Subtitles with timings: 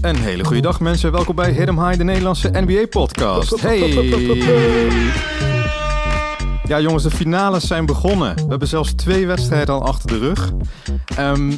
[0.00, 3.60] Een hele goede dag mensen, welkom bij Hit High, de Nederlandse NBA-podcast.
[3.60, 3.90] Hey!
[6.64, 8.34] Ja jongens, de finales zijn begonnen.
[8.34, 10.52] We hebben zelfs twee wedstrijden al achter de rug.
[11.16, 11.52] Ehm,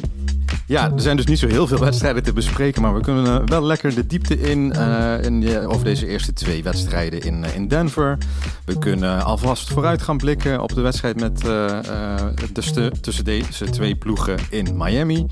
[0.67, 3.63] ja, er zijn dus niet zo heel veel wedstrijden te bespreken, maar we kunnen wel
[3.63, 8.17] lekker de diepte in, eh, in over deze eerste twee wedstrijden in, eh, in Denver.
[8.65, 12.33] We kunnen alvast vooruit gaan blikken op de wedstrijd met, eh, eh,
[13.01, 15.25] tussen, deze twee ploegen in Miami.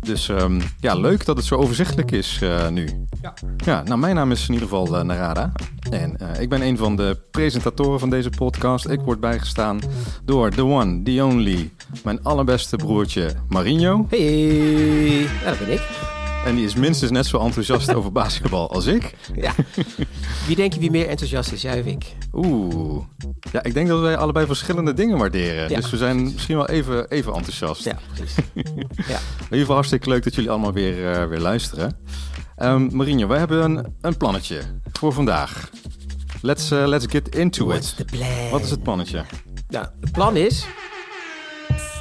[0.00, 2.40] Dus ehm, ja, leuk dat het zo overzichtelijk is
[2.70, 2.88] nu.
[3.22, 3.34] Ja.
[3.56, 5.52] Ja, nou mijn naam is in ieder geval Narada.
[5.92, 8.88] En eh, ik ben een van de presentatoren van deze podcast.
[8.88, 9.80] Ik word bijgestaan
[10.24, 11.70] door the one, the only,
[12.04, 14.06] mijn allerbeste broertje Marinho.
[14.08, 14.18] Hey,
[15.20, 15.82] ja, dat ben ik.
[16.44, 19.14] En die is minstens net zo enthousiast over basketbal als ik.
[19.34, 19.52] Ja.
[20.46, 22.14] Wie denk je wie meer enthousiast is, jij of ik?
[22.32, 23.04] Oeh.
[23.52, 25.70] Ja, ik denk dat wij allebei verschillende dingen waarderen.
[25.70, 27.84] Ja, dus we zijn misschien wel even, even enthousiast.
[27.84, 28.34] Ja, precies.
[29.12, 29.18] ja.
[29.38, 31.96] In ieder geval hartstikke leuk dat jullie allemaal weer, eh, weer luisteren.
[32.56, 34.60] Ehm Marinho, wij hebben een, een plannetje
[34.98, 35.70] voor vandaag.
[36.40, 38.50] Let's, eh, let's get into What's it.
[38.50, 39.24] Wat is het plannetje?
[39.68, 40.66] Nou, het plan is,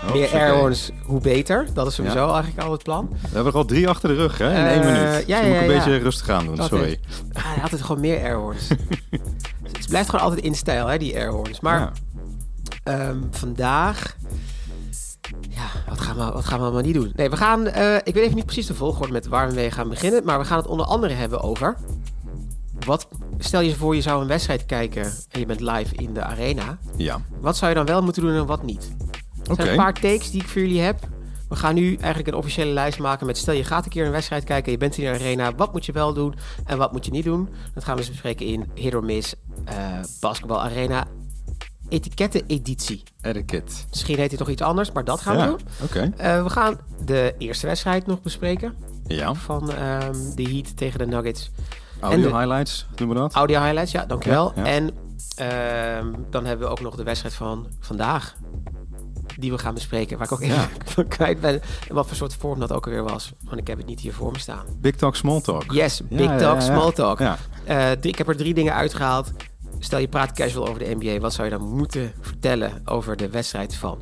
[0.06, 1.68] Oh, meer airhorns, hoe beter.
[1.74, 3.10] Dat is sowieso eigenlijk al het plan.
[3.22, 4.50] We hebben er al drie achter de rug, hè?
[4.50, 5.28] In één Eh, minuut.
[5.28, 7.00] ja, dus moet ik een beetje rustig aan doen, sorry.
[7.34, 8.68] Ah, altijd gewoon meer airhorns.
[9.78, 11.60] het blijft gewoon altijd in stijl, hè, die airhorns.
[11.60, 11.92] Maar
[12.84, 14.16] ehm, vandaag...
[15.50, 17.12] Ja, wat gaan, we, wat gaan we allemaal niet doen?
[17.16, 17.68] Nee, we gaan...
[17.68, 20.24] eh, ik weet even niet precies de volgorde met waar we mee gaan beginnen.
[20.26, 21.78] Maar we gaan het onder andere hebben over...
[22.86, 26.24] Wat, stel je voor, je zou een wedstrijd kijken en je bent live in de
[26.24, 26.78] arena.
[26.96, 28.92] Ja, Wat zou je dan wel moeten doen en wat niet?
[29.50, 31.00] Er zijn een paar takes die ik voor jullie heb.
[31.50, 33.38] We gaan nu eigenlijk een officiële lijst maken met...
[33.38, 35.56] stel je gaat een keer een wedstrijd kijken, je bent in de arena...
[35.56, 37.50] wat moet je wel doen en wat moet je niet doen?
[37.74, 39.34] Dat gaan we dus bespreken in Hit or Miss
[39.66, 39.76] eh,
[40.20, 41.08] Basketbal Arena
[41.90, 43.04] etiketten editie.
[43.22, 43.74] Etiquette.
[43.90, 45.60] Misschien heet hij toch iets anders, maar dat gaan we doen.
[45.84, 46.12] oké.
[46.18, 48.74] Eh, we gaan de eerste wedstrijd nog bespreken
[49.08, 51.52] Ja, van ehm, de Heat tegen de Nuggets.
[52.02, 53.34] Audio de- highlights, doen we dat?
[53.34, 54.52] Audio highlights, ja, dankjewel.
[54.56, 54.66] Ja.
[54.66, 54.90] En
[55.36, 58.36] ehm, dan hebben we ook nog de wedstrijd van vandaag.
[59.40, 60.18] Die we gaan bespreken.
[60.18, 60.56] Waar ik ook even
[60.96, 61.04] Ja.
[61.08, 61.62] kwijt ben.
[61.88, 63.32] En wat voor soort vorm dat ook alweer was.
[63.44, 64.66] Want ik heb het niet hier voor me staan.
[64.82, 65.72] Big Talk, Small Talk.
[65.72, 67.20] Yes, big ja, talk, ja, small talk.
[67.20, 67.36] Eh,
[67.92, 69.32] drie- ik heb er drie dingen uitgehaald.
[69.80, 71.20] Stel je praat casual over de NBA.
[71.20, 73.98] Wat zou je dan moeten vertellen over de wedstrijd van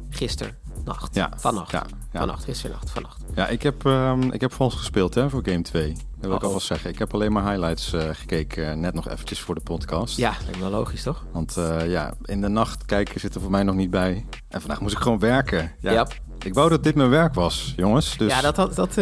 [0.94, 1.16] gisternacht?
[1.16, 1.32] Ja.
[1.38, 1.72] Vannacht.
[1.72, 2.20] ja, ja.
[2.20, 3.18] Vannacht, gisternacht, vannacht.
[3.36, 5.88] Ja, ik heb, ehm ik heb vals gespeeld hè, voor Game 2.
[5.94, 6.44] Dat wil ik Uh-oh.
[6.44, 6.90] alvast zeggen.
[6.90, 10.18] Ik heb alleen maar highlights eh, gekeken, eh, net nog eventjes voor de podcast.
[10.18, 11.26] Ja, lijkt me wel logisch, toch?
[11.32, 14.26] Want eh, ja, in de nacht kijken zit er voor mij nog niet bij.
[14.48, 15.72] En vandaag moest ik gewoon werken.
[15.80, 16.08] Ja.
[16.46, 18.18] Ik wou dat dit mijn werk was, jongens.
[18.18, 18.94] Dus Ja, dat, had- dat,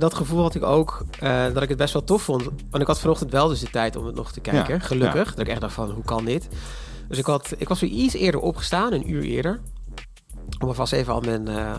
[0.00, 1.04] dat gevoel had ik ook.
[1.52, 2.44] dat ik het best wel tof vond.
[2.44, 4.74] Want ik had vanochtend wel dus de tijd om het nog te kijken.
[4.74, 5.30] Ja, gelukkig.
[5.30, 6.48] Dat ik echt dacht van, hoe kan dit?
[7.08, 9.60] Dus ik, had, ik was weer iets eerder opgestaan, een uur eerder.
[10.58, 11.74] Om alvast even al mijn eh,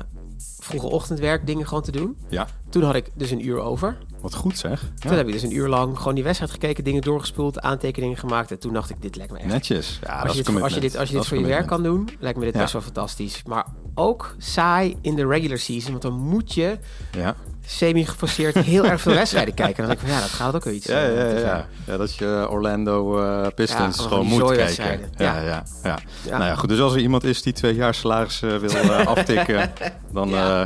[0.59, 2.17] vroege ochtendwerk dingen gewoon te doen.
[2.29, 3.97] Ja, Toen had ik dus een uur over.
[4.21, 4.81] wat goed zeg.
[4.81, 8.17] Ja, Toen heb ik dus een uur lang gewoon die wedstrijd gekeken, dingen doorgespoeld, aantekeningen
[8.17, 8.51] gemaakt.
[8.51, 9.99] En toen dacht ik, dit lijkt me echt Netjes.
[10.01, 11.67] Ja, dat als, is je dit, als je dit, als je dit voor je werk
[11.67, 12.59] kan doen, lijkt me dit Ja.
[12.59, 13.43] best wel fantastisch.
[13.47, 16.77] Maar ook saai in de regular season, want dan moet je
[17.11, 17.35] Ja,
[17.69, 19.83] semi-geforceerd heel erg veel wedstrijden kijken.
[19.83, 20.85] En dan denk ik van ja, dat gaat ook wel iets.
[20.85, 21.97] ja, eh, ja, te ja, ja.
[21.97, 24.99] Dat je Orlando eh, Pistons gewoon moet kijken.
[25.17, 25.63] Ja, Ja.
[25.83, 25.97] ja.
[26.29, 26.69] Nou ja, goed.
[26.69, 29.71] Dus als er iemand is die twee jaar salaris eh, wil eh, aftikken,
[30.11, 30.61] dan, eh,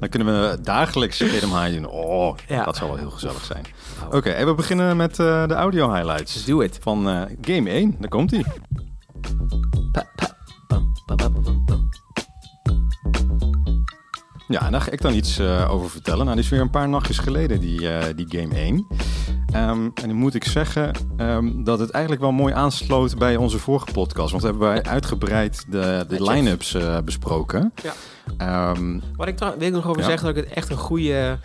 [0.00, 1.86] dan kunnen we dagelijks Rhythm High doen.
[1.88, 3.64] Oh, dat zou wel heel gezellig zijn.
[4.08, 4.14] Oh.
[4.14, 6.44] Oké, en we beginnen met eh, de audio highlights.
[6.44, 6.78] Doe het.
[6.82, 8.44] Van eh, Game 1, daar komt hij.
[14.52, 16.24] Ja, daar ga ik dan iets eh, over vertellen.
[16.24, 18.86] Nou, dit is weer een paar nachtjes geleden, die, eh, die Game 1.
[19.52, 23.58] Ehm, en dan moet ik zeggen ehm, dat het eigenlijk wel mooi aansloot bij onze
[23.58, 24.30] vorige podcast.
[24.30, 27.72] Want hebben wij uitgebreid de, de line-ups eh, besproken.
[27.82, 27.92] Ja.
[28.36, 30.08] Ehm, Wat ik wil ik nog over Ja.
[30.08, 31.38] zeggen, dat ik het echt een goede,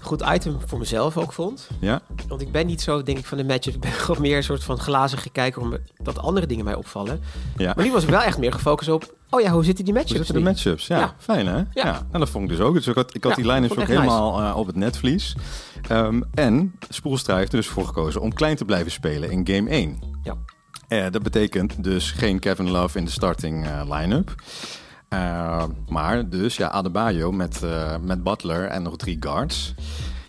[0.00, 1.68] goed item voor mezelf ook vond.
[1.80, 3.74] ja, Want ik ben niet zo, denk ik, van de matchup.
[3.80, 5.62] Ik ben gewoon meer een soort van glazige kijker,
[5.98, 7.20] omdat andere dingen mij opvallen.
[7.56, 7.72] ja.
[7.76, 10.02] Maar nu was ik wel echt meer gefocust op, oh ja, hoe zitten die Hoe
[10.02, 10.86] matchups zitten de matchups?
[10.86, 11.14] Ja, Ja.
[11.18, 11.56] fijn hè?
[11.72, 11.84] Ja.
[11.84, 12.74] Nou, dat vond ik dus ook.
[12.74, 15.36] Dus ik had, ik had die line-ups vond ook helemaal eh, op het netvlies.
[15.88, 19.70] Ehm, en Spoelstra heeft er dus voor gekozen om klein te blijven spelen in game
[19.70, 19.98] 1.
[20.22, 20.36] Ja.
[20.88, 24.34] Eh, dat betekent dus geen Kevin Love in de starting eh, line-up.
[25.10, 29.74] Eh, maar dus ja, Adebayo met, eh, met Butler en nog drie guards.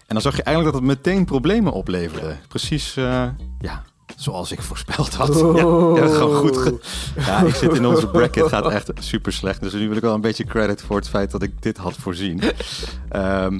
[0.08, 2.36] En dan zag je eigenlijk dat het meteen problemen opleverde.
[2.48, 3.28] Precies, eh,
[3.60, 3.84] ja,
[4.16, 5.36] zoals ik voorspeld had.
[5.36, 6.88] Ja, ja, gewoon goed.
[7.16, 9.62] ja, ik zit in onze bracket, gaat echt super slecht.
[9.62, 11.96] Dus nu wil ik wel een beetje credit voor het feit dat ik dit had
[11.96, 12.42] voorzien.
[13.10, 13.60] Ehm,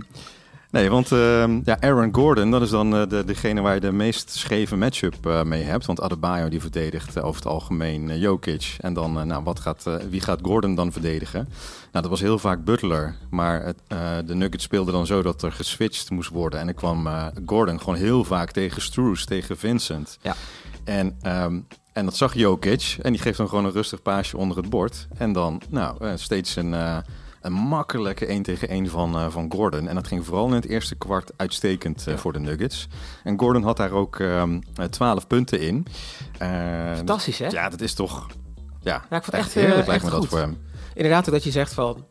[0.72, 3.92] Nee, want ehm, ja, Aaron Gordon, dat is dan eh, de, degene waar je de
[3.92, 5.86] meest scheve matchup eh, mee hebt.
[5.86, 8.76] Want Adebayo die verdedigt eh, over het algemeen Jokic.
[8.80, 11.48] En dan, nou, wat gaat, wie gaat Gordon dan verdedigen?
[11.92, 13.16] Nou, dat was heel vaak Butler.
[13.30, 13.78] Maar het,
[14.28, 16.60] de Nuggets speelden dan zo dat er geswitcht moest worden.
[16.60, 17.08] En ik kwam
[17.46, 20.18] Gordon gewoon heel vaak tegen Struce, tegen Vincent.
[20.22, 20.36] Ja.
[20.84, 21.60] En, ehm,
[21.94, 22.98] en dat zag Jokic.
[23.02, 25.08] En die geeft dan gewoon een rustig paasje onder het bord.
[25.18, 26.76] En dan, nou, steeds een...
[27.42, 29.88] een makkelijke 1 tegen 1 van, eh, van Gordon.
[29.88, 32.88] En dat ging vooral in het eerste kwart uitstekend eh, voor de Nuggets.
[33.24, 35.86] En Gordon had daar ook ehm, eh, 12 punten in.
[36.96, 37.48] Fantastisch, hè?
[37.48, 38.28] Ja, dat is toch...
[38.80, 40.30] Ja, Ja, ik vond echt, heerlijk lijkt me dat goed.
[40.30, 40.58] voor hem.
[40.94, 42.06] Inderdaad, ook dat je zegt van...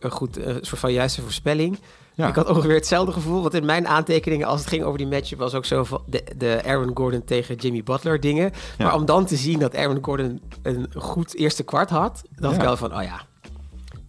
[0.00, 1.78] een goed, een soort van juiste voorspelling.
[2.14, 2.28] Ja.
[2.28, 3.42] Ik had ongeveer hetzelfde gevoel.
[3.42, 6.24] Want in mijn aantekeningen, als het ging over die match, was ook zo van de,
[6.36, 8.52] de Aaron Gordon tegen Jimmy Butler dingen.
[8.78, 8.84] Ja.
[8.84, 12.60] Maar om dan te zien dat Aaron Gordon een goed eerste kwart had, dacht Ja.
[12.60, 13.20] ik wel van, oh ja,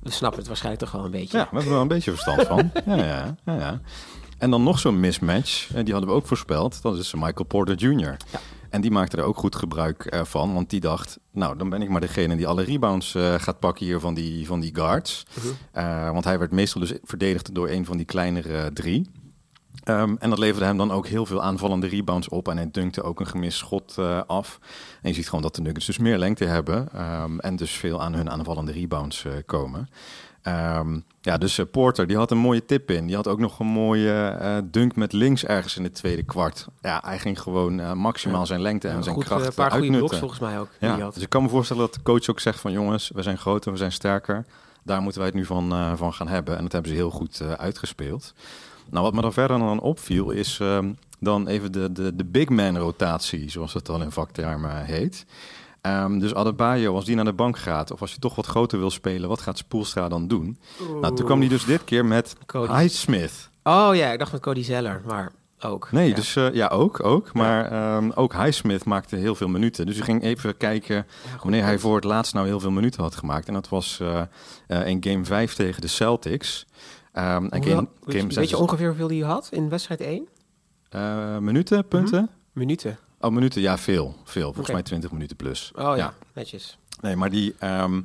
[0.03, 1.37] we snappen het waarschijnlijk toch wel een beetje.
[1.37, 2.71] Ja, we hebben er wel een beetje verstand van.
[2.85, 3.81] Ja, ja, ja, ja.
[4.37, 6.81] En dan nog zo'n mismatch, eh, die hadden we ook voorspeld.
[6.81, 8.17] Dat is Michael Porter Jr.
[8.31, 8.39] Ja.
[8.69, 10.53] En die maakte er ook goed gebruik eh, van.
[10.53, 13.85] Want die dacht, nou, dan ben ik maar degene die alle rebounds eh, gaat pakken
[13.85, 15.25] hier van die, van die guards.
[15.73, 16.13] Mhm.
[16.13, 19.09] Want hij werd meestal dus verdedigd door een van die kleinere drie.
[19.83, 22.47] Ehm, en dat leverde hem dan ook heel veel aanvallende rebounds op.
[22.47, 24.59] En hij dunkte ook een gemist schot eh, af.
[25.01, 26.89] En je ziet gewoon dat de Nuggets dus meer lengte hebben.
[26.93, 29.89] ehm, en dus veel aan hun aanvallende rebounds eh, komen.
[30.41, 33.05] Ehm, ja, dus eh, Porter, die had een mooie tip in.
[33.05, 34.37] Die had ook nog een mooie
[34.71, 36.67] dunk met links ergens in het tweede kwart.
[36.81, 39.97] Ja, hij ging gewoon maximaal zijn lengte en Een zijn goed, kracht eh, paar goede
[39.97, 40.69] bloks volgens mij ook.
[40.79, 41.13] Ja, had.
[41.13, 43.71] dus ik kan me voorstellen dat de coach ook zegt van jongens, we zijn groter,
[43.71, 44.45] we zijn sterker.
[44.83, 46.57] Daar moeten wij het nu van, van gaan hebben.
[46.57, 48.33] En dat hebben ze heel goed uitgespeeld.
[48.89, 52.49] Nou, wat me dan verder dan opviel is ehm, dan even de, de, de big
[52.49, 55.25] man rotatie, zoals het dan in vaktermen heet.
[55.81, 58.79] Ehm, dus Adebayo, als die naar de bank gaat, of als je toch wat groter
[58.79, 60.57] wil spelen, wat gaat Spoelstra dan doen?
[61.01, 62.73] Nou, toen kwam hij dus dit keer met Cody.
[62.73, 63.49] Highsmith.
[63.63, 65.31] Oh ja, ik dacht met Cody Zeller, maar
[65.65, 65.91] ook.
[65.91, 66.15] Nee, ja.
[66.15, 67.33] dus eh, ja, ook, ook.
[67.33, 69.85] Maar ehm, ook Highsmith maakte heel veel minuten.
[69.85, 71.03] Dus ik ging even kijken Ja,
[71.41, 73.47] wanneer hij voor het laatst nou heel veel minuten had gemaakt.
[73.47, 74.21] En dat was eh,
[74.67, 76.65] eh, in game 5 tegen de Celtics.
[77.13, 80.01] Ehm, en Hoeveel- game, weet, je, game weet je ongeveer hoeveel hij had in wedstrijd
[80.01, 80.27] 1?
[80.89, 82.29] eh, minuten, punten?
[82.51, 82.97] Minuten.
[83.19, 84.15] Oh, minuten, ja, veel.
[84.23, 84.53] Veel.
[84.53, 85.71] Volgens mij 20 minuten plus.
[85.75, 86.13] Oh ja, Ja.
[86.33, 86.77] netjes.
[87.01, 88.01] Nee, maar die, ehm,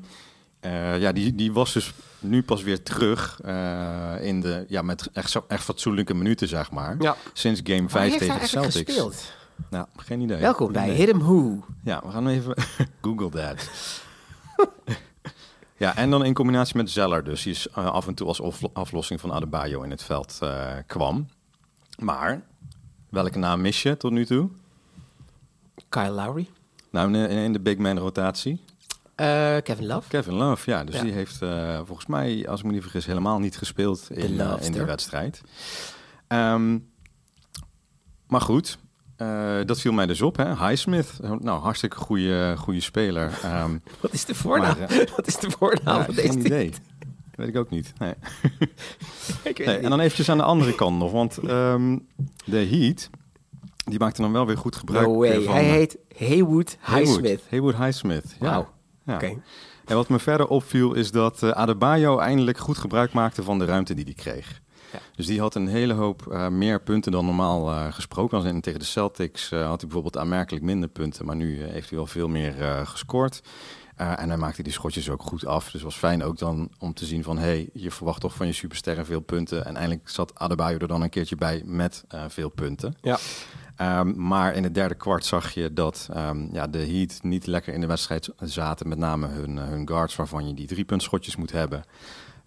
[0.61, 5.09] eh, ja, die, die was dus nu pas weer terug eh, in de, ja, met
[5.13, 6.97] echt, zo, echt fatsoenlijke minuten, zeg maar.
[6.99, 7.17] Ja.
[7.33, 8.75] Sinds game Waar 5 heeft tegen hij de Celtics.
[8.77, 9.33] gespeeld?
[9.71, 10.37] Nou, geen idee.
[10.41, 10.97] Welkom bij Nee.
[10.97, 11.65] Hit 'em Who.
[11.85, 12.55] Ja, we gaan even
[13.03, 13.69] Google that.
[15.79, 18.43] ja, en dan in combinatie met Zeller, dus die is, eh, af en toe als
[18.43, 21.29] aflo- aflossing van Adebayo in het veld eh, kwam.
[21.99, 22.43] Maar,
[23.11, 24.49] welke naam mis je tot nu toe?
[25.89, 26.49] Kyle Lowry.
[26.91, 28.65] Nou, in, in de big man rotatie.
[29.15, 30.09] Eh, Kevin Love.
[30.09, 30.85] Kevin Love, ja.
[30.85, 31.03] Dus Ja.
[31.03, 31.39] die heeft
[31.85, 35.41] volgens mij, als ik me niet vergis, helemaal niet gespeeld in, De in wedstrijd.
[36.27, 36.79] Ehm,
[38.27, 38.79] maar goed,
[39.19, 40.37] eh, dat viel mij dus op.
[40.37, 40.67] Hè?
[40.67, 43.39] Highsmith, nou, hartstikke goede, goede speler.
[43.43, 44.79] Ehm, Wat is de voornaam?
[44.79, 46.73] Maar, Wat is de voornaam ja, van deze geen idee.
[47.35, 47.93] Weet ik ook niet.
[47.99, 48.13] Nee.
[49.45, 51.99] Ik weet Nee, het en dan eventjes aan de andere kant nog, want ehm,
[52.45, 53.11] de Heat,
[53.85, 55.43] die maakte dan wel weer goed gebruik No way.
[55.43, 55.55] van...
[55.55, 57.07] Hij heet Haywood Haywood.
[57.09, 57.43] Highsmith.
[57.51, 58.67] Haywood Highsmith, ja.
[59.05, 59.15] Ja.
[59.15, 59.35] Oké.
[59.85, 63.65] En wat me verder opviel is dat eh, Adebayo eindelijk goed gebruik maakte van de
[63.65, 64.61] ruimte die hij kreeg.
[64.93, 64.99] Ja.
[65.17, 68.37] Dus die had een hele hoop eh, meer punten dan normaal eh, gesproken.
[68.37, 71.89] Als in, tegen de Celtics eh, had hij bijvoorbeeld aanmerkelijk minder punten, maar nu heeft
[71.89, 72.55] hij wel veel meer
[72.87, 73.43] gescoord.
[73.97, 75.65] En hij maakte die schotjes ook goed af.
[75.65, 77.39] Dus het was fijn ook dan om te zien van...
[77.39, 79.65] hé, hey, je verwacht toch van je supersterren veel punten.
[79.65, 82.97] En eindelijk zat Adebayo er dan een keertje bij met veel punten.
[83.01, 83.19] Ja.
[83.77, 87.75] Ehm, maar in het derde kwart zag je dat ehm, ja, de Heat niet lekker
[87.75, 88.89] in de wedstrijd zaten.
[88.89, 91.85] Met name hun, hun guards, waarvan je die driepuntschotjes moet hebben.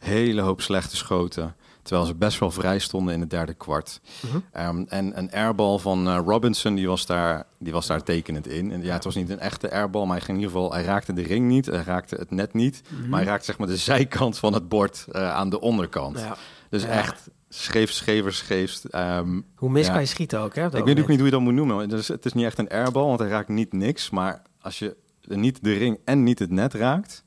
[0.02, 1.56] Hele hoop slechte schoten.
[1.84, 4.02] Terwijl ze best wel vrij stonden in het derde kwart.
[4.28, 4.38] Mhm.
[4.52, 8.72] Ehm, en een airbal van eh, Robinson, die was, daar, die was daar tekenend in.
[8.72, 10.74] En ja, het was niet een echte airbal, maar hij ging in ieder geval...
[10.74, 12.82] Hij raakte de ring niet, hij raakte het net niet.
[12.90, 13.10] Mhm.
[13.10, 16.20] Maar hij raakte zeg maar de zijkant van het bord eh, aan de onderkant.
[16.20, 16.36] Ja.
[16.70, 16.90] Dus Ja.
[16.90, 18.86] echt scheef, schever, scheefst.
[18.86, 19.92] Ehm, Hoe mis Ja.
[19.92, 20.66] kan je schieten ook, hè?
[20.66, 21.90] ik weet ook niet hoe je dat moet noemen.
[21.90, 24.10] Dus het is niet echt een airbal, want hij raakt niet niks.
[24.10, 24.96] Maar als je
[25.28, 27.24] niet de ring en niet het net raakt...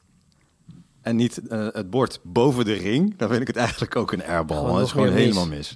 [1.04, 3.16] en niet eh, het bord boven de ring...
[3.16, 4.56] dan vind ik het eigenlijk ook een airbal.
[4.56, 5.22] Gewoon want dat is gewoon mis.
[5.22, 5.70] helemaal mis.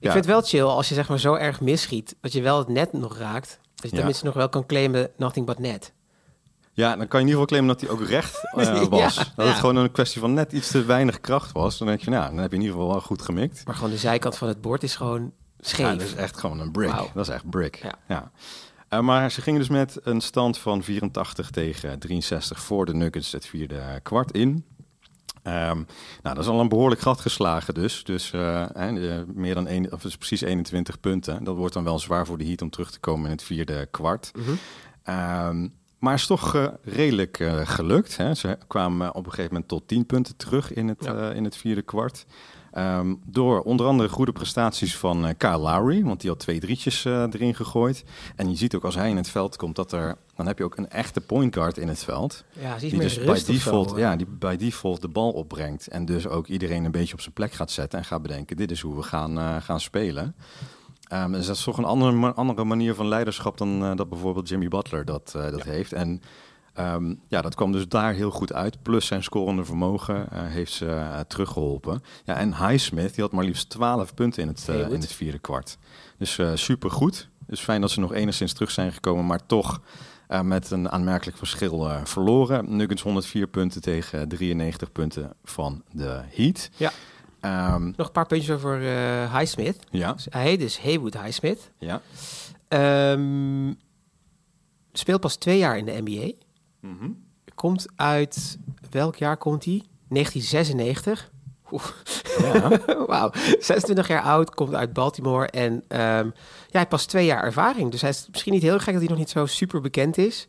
[0.00, 2.16] Ik vind het wel chill als je zeg maar zo erg misschiet...
[2.20, 3.58] dat je wel het net nog raakt.
[3.74, 3.96] Dat je Ja.
[3.96, 5.92] tenminste nog wel kan claimen nothing but net.
[6.72, 9.14] Ja, dan kan je in ieder geval claimen dat hij ook recht eh, was.
[9.14, 9.52] Ja, dat ja.
[9.52, 11.78] het gewoon een kwestie van net iets te weinig kracht was.
[11.78, 13.62] Dan denk je, nou, dan heb je in ieder geval wel goed gemikt.
[13.66, 15.86] Maar gewoon de zijkant van het bord is gewoon scheef.
[15.86, 16.94] Ja, dat is echt gewoon een brick.
[17.14, 17.86] Dat is echt brick.
[18.08, 18.30] Ja.
[18.94, 23.32] Eh, maar ze gingen dus met een stand van 84 tegen 63 voor de Nuggets
[23.32, 24.64] het vierde kwart in.
[25.42, 25.76] Ehm,
[26.22, 28.04] nou, dat is al een behoorlijk gat geslagen dus.
[28.04, 28.62] Dus eh,
[29.18, 31.44] eh, meer dan één, of dus precies 21 punten.
[31.44, 33.86] Dat wordt dan wel zwaar voor de Heat om terug te komen in het vierde
[33.90, 34.30] kwart.
[35.02, 38.16] Ehm, maar is toch eh, redelijk eh, gelukt.
[38.16, 38.34] Hè?
[38.34, 41.14] Ze kwamen op een gegeven moment tot 10 punten terug in het, Ja.
[41.30, 42.26] eh, in het vierde kwart.
[42.74, 47.04] Ehm, door onder andere goede prestaties van eh Kyle Lowry, want die had twee drietjes
[47.04, 48.04] eh, erin gegooid.
[48.36, 50.64] En je ziet ook als hij in het veld komt dat er, dan heb je
[50.64, 52.44] ook een echte point guard in het veld.
[52.52, 55.88] Ja, Die meer dus bij default, ja, die bij default de bal opbrengt.
[55.88, 58.70] En dus ook iedereen een beetje op zijn plek gaat zetten en gaat bedenken: dit
[58.70, 60.34] is hoe we gaan, eh, gaan spelen.
[61.04, 64.68] Ehm, dus dat is toch een andere, andere manier van leiderschap dan dat bijvoorbeeld Jimmy
[64.68, 65.92] Butler dat, dat heeft.
[65.92, 66.22] En
[66.74, 68.82] ehm, ja, dat kwam dus daar heel goed uit.
[68.82, 72.02] Plus zijn scorende vermogen eh, heeft ze eh, teruggeholpen.
[72.24, 75.38] Ja, en Highsmith, die had maar liefst 12 punten in het, eh, in het vierde
[75.38, 75.78] kwart.
[76.18, 77.28] Dus super goed.
[77.46, 79.80] Dus fijn dat ze nog enigszins terug zijn gekomen, maar toch
[80.42, 82.76] met een aanmerkelijk verschil verloren.
[82.76, 86.70] Nuggets 104 punten tegen 93 punten van de Heat.
[86.76, 86.92] Ja.
[87.40, 88.78] Ehm, Nog een paar puntjes over
[89.38, 89.76] Highsmith.
[89.90, 91.70] ja, Dus hij heet dus Haywood Highsmith.
[91.78, 92.00] ja.
[92.68, 93.72] Ehm,
[94.92, 96.32] speelt pas twee jaar in de NBA.
[96.84, 97.10] Mhm.
[97.54, 98.58] Komt uit...
[98.90, 99.82] Welk jaar komt hij?
[100.08, 101.30] 1996.
[101.72, 101.84] Oeh.
[102.38, 102.68] ja.
[103.06, 106.32] Wauw, 26 jaar oud, komt uit Baltimore en ehm, ja,
[106.70, 107.90] hij heeft pas twee jaar ervaring.
[107.90, 110.46] Dus hij is misschien niet heel gek dat hij nog niet zo super bekend is.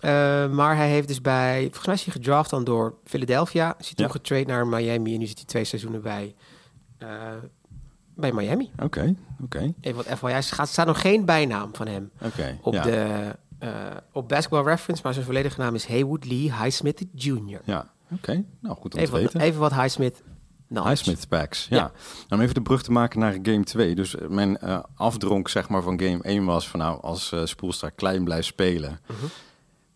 [0.00, 3.74] Eh, maar hij heeft dus bij, volgens mij is hij gedraft dan door Philadelphia.
[3.78, 4.12] Is hij toen Ja.
[4.12, 6.34] getrade naar Miami en nu zit hij twee seizoenen bij,
[6.98, 7.08] eh,
[8.14, 8.70] bij Miami.
[8.82, 12.58] Oké, oké, Even wat FYI, er staat nog geen bijnaam van hem oké.
[12.62, 12.82] op, ja.
[12.82, 13.36] de,
[14.12, 17.60] op Basketball Reference, maar zijn volledige naam is Haywood Lee Highsmith Jr.
[17.64, 18.44] Ja, oké.
[18.60, 19.40] Nou, goed om Even te wat, weten.
[19.48, 20.22] even wat Highsmith
[20.68, 20.88] knowledge.
[20.94, 21.76] Highsmith packs, ja.
[21.76, 21.82] Ja.
[21.82, 21.92] Nou,
[22.28, 23.94] om even de brug te maken naar game 2.
[23.94, 27.40] Dus eh, mijn eh, afdronk zeg maar, van game 1 was van nou, als eh
[27.44, 29.24] Spoelstra klein blijft spelen, Mhm.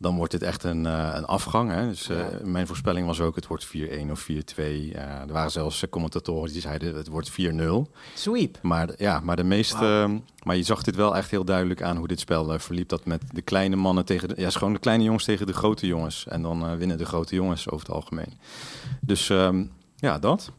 [0.01, 1.71] Dan wordt dit echt een, eh, een afgang.
[1.71, 1.89] Hè?
[1.89, 2.29] Dus eh, Ja.
[2.45, 4.95] mijn voorspelling was ook, het wordt 4-1 of 4-2.
[4.95, 7.91] Eh, er waren zelfs commentatoren die zeiden, het wordt 4-0.
[8.15, 8.59] Sweep.
[8.63, 9.77] Maar ja, maar de meeste.
[9.85, 10.23] Wauw.
[10.43, 12.89] Maar je zag dit wel echt heel duidelijk aan hoe dit spel verliep.
[12.89, 14.35] Dat met de kleine mannen tegen de.
[14.37, 16.27] Ja, is gewoon de kleine jongens tegen de grote jongens.
[16.29, 18.33] En dan winnen de grote jongens over het algemeen.
[19.01, 19.65] Dus ehm,
[19.97, 20.53] ja, dat.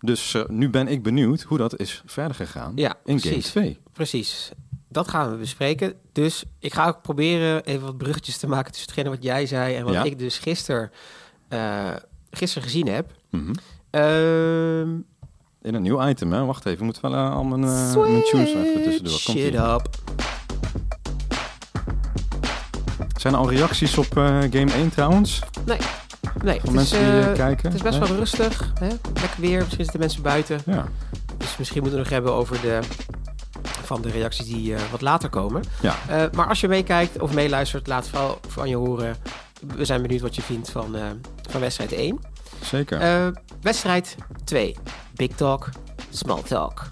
[0.00, 3.50] Dus nu ben ik benieuwd hoe dat is verder gegaan Ja, in game precies.
[3.50, 3.78] 2.
[3.92, 4.50] Precies.
[4.96, 5.94] Dat gaan we bespreken.
[6.12, 9.74] Dus ik ga ook proberen even wat bruggetjes te maken tussen hetgene wat jij zei
[9.74, 10.02] en wat Ja.
[10.02, 10.90] ik dus gisteren
[11.50, 11.88] uh,
[12.30, 13.10] gister gezien heb.
[13.30, 13.52] Mhm.
[13.90, 14.90] Ehm
[15.62, 16.44] In een nieuw item, hè?
[16.44, 19.20] Wacht even, ik moet wel eh, al mijn, uh, mijn tunes even tussendoor.
[19.24, 19.58] Komt Shit ie.
[19.58, 19.88] up.
[23.20, 25.40] Zijn er al reacties op eh, game 1 trouwens?
[25.64, 25.78] Nee,
[26.44, 27.64] nee Van het, is, mensen die eh, eh, kijken?
[27.66, 28.08] het is best Nee?
[28.08, 28.72] wel rustig.
[28.80, 28.88] Hè?
[28.88, 29.58] Lekker weer.
[29.58, 30.60] Misschien zitten mensen buiten.
[30.66, 30.86] Ja,
[31.36, 32.78] Dus misschien moeten we nog hebben over de,
[33.86, 35.62] van de reacties die eh, wat later komen.
[35.80, 35.94] ja.
[36.08, 39.16] Eh, maar als je meekijkt of meeluistert, laat vooral van je horen.
[39.76, 41.02] We zijn benieuwd wat je vindt van, eh,
[41.50, 42.18] van wedstrijd 1.
[42.62, 43.32] zeker.
[43.62, 44.76] Wedstrijd 2.
[45.14, 45.68] Big talk,
[46.10, 46.82] small talk.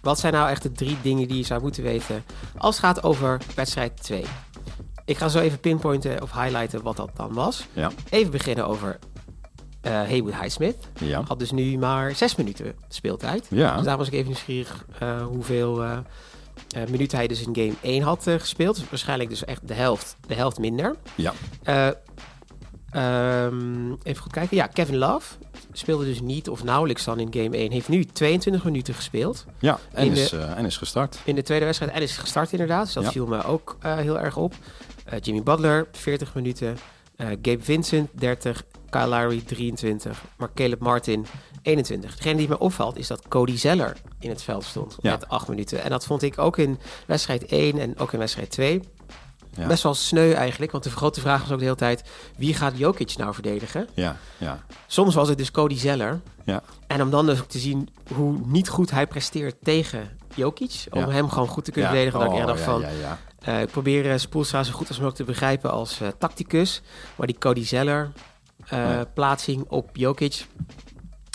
[0.00, 2.24] Wat zijn nou echt de drie dingen die je zou moeten weten
[2.58, 4.24] als het gaat over wedstrijd 2?
[5.04, 7.66] Ik ga zo even pinpointen of highlighten wat dat dan was.
[7.72, 8.98] ja, Even beginnen over
[9.80, 10.76] eh Haywood Highsmith.
[10.98, 11.22] ja.
[11.26, 13.46] Had dus nu maar zes minuten speeltijd.
[13.50, 14.84] Ja, Dus daar was ik even nieuwsgierig
[15.28, 15.84] hoeveel
[16.76, 18.76] eh, minuten hij dus in game 1 had eh, gespeeld.
[18.76, 20.94] Dus waarschijnlijk dus echt de helft, de helft minder.
[21.14, 21.32] ja.
[21.62, 21.88] Eh,
[22.90, 24.56] ehm, even goed kijken.
[24.56, 25.34] Ja, Kevin Love
[25.72, 27.70] speelde dus niet of nauwelijks dan in game 1.
[27.70, 29.78] Heeft nu 22 minuten gespeeld ja.
[29.92, 31.18] En, In is, de- en is gestart.
[31.24, 31.92] in de tweede wedstrijd.
[31.92, 32.84] En is gestart inderdaad.
[32.84, 33.10] Dus dat Ja.
[33.10, 34.54] viel me ook heel erg op.
[35.20, 36.76] Jimmy Butler, 40 minuten.
[37.16, 38.62] Gabe Vincent, 30.
[38.90, 40.22] Kyle Lowry, 23.
[40.36, 41.26] Maar Caleb Martin,
[41.62, 42.16] 21.
[42.16, 45.10] Degene die me opvalt is dat Cody Zeller in het veld stond Ja.
[45.10, 45.82] met 8 minuten.
[45.82, 48.80] En dat vond ik ook in wedstrijd 1 en ook in wedstrijd 2.
[49.56, 49.66] Ja.
[49.66, 52.02] Best wel sneu eigenlijk, want de grote vraag was ook de hele tijd...
[52.36, 53.88] wie gaat Jokic nou verdedigen?
[53.94, 56.20] Ja, ja, Soms was het dus Cody Zeller.
[56.44, 56.62] ja.
[56.86, 60.86] En om dan dus ook te zien hoe niet goed hij presteert tegen Jokic...
[60.90, 61.10] om Ja.
[61.10, 61.96] hem gewoon goed te kunnen ja.
[61.96, 62.26] verdedigen...
[62.26, 62.84] dat ik Oh, dacht van...
[63.40, 66.82] Eh, ik probeer uh, Spoelstra zo goed als mogelijk te begrijpen als eh, tacticus.
[67.16, 68.22] Maar die Cody Zeller eh,
[68.70, 69.04] Nee.
[69.14, 70.46] plaatsing op Jokic...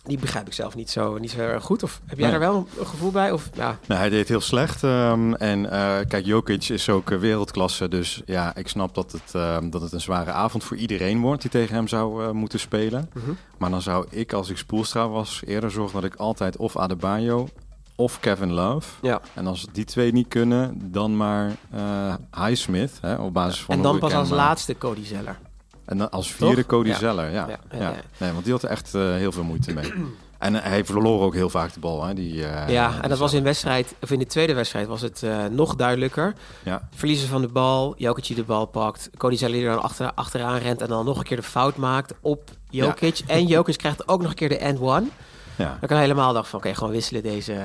[0.03, 1.83] die begrijp ik zelf niet zo, niet zo erg goed.
[1.83, 2.39] Of heb jij Nee.
[2.39, 3.31] daar wel een gevoel bij?
[3.31, 4.83] Of, ja, Nou, hij deed heel slecht.
[4.83, 7.87] ehm, en eh, kijk, Jokic is ook eh, wereldklasse.
[7.87, 11.41] Dus ja, ik snap dat het, ehm, dat het een zware avond voor iedereen wordt
[11.41, 13.09] die tegen hem zou eh, moeten spelen.
[13.13, 13.31] mhm.
[13.57, 17.47] Maar dan zou ik, als ik Spoelstra was, eerder zorgen dat ik altijd of Adebayo
[17.95, 18.89] of Kevin Love.
[19.01, 19.21] ja.
[19.33, 22.91] En als die twee niet kunnen, dan maar eh Highsmith.
[23.01, 25.37] Hè, op basis van En dan pas als eh, laatste Cody Zeller.
[25.85, 26.65] En dan als vierde Toch?
[26.65, 26.97] Cody Ja.
[26.97, 27.47] Zeller, ja.
[27.71, 27.93] Ja.
[28.17, 29.93] Nee, want die had er echt eh, heel veel moeite mee.
[30.37, 32.03] en eh, hij verloor ook heel vaak de bal.
[32.03, 35.01] Hè, die, eh, ja, en dat was in wedstrijd, of in de tweede wedstrijd was
[35.01, 36.33] het nog duidelijker.
[36.63, 39.83] Ja, Verliezen van de bal, Jokic die de bal pakt, Cody Zeller die er dan
[39.83, 43.19] achter, achteraan rent en dan nog een keer de fout maakt op Jokic.
[43.27, 45.07] En Jokic krijgt ook nog een keer de end one.
[45.55, 45.67] ja.
[45.67, 47.55] Dan kan hij helemaal dacht van, oké, gewoon wisselen deze,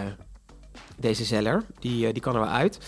[0.97, 1.63] deze Zeller.
[1.79, 2.79] Die, die kan er wel uit.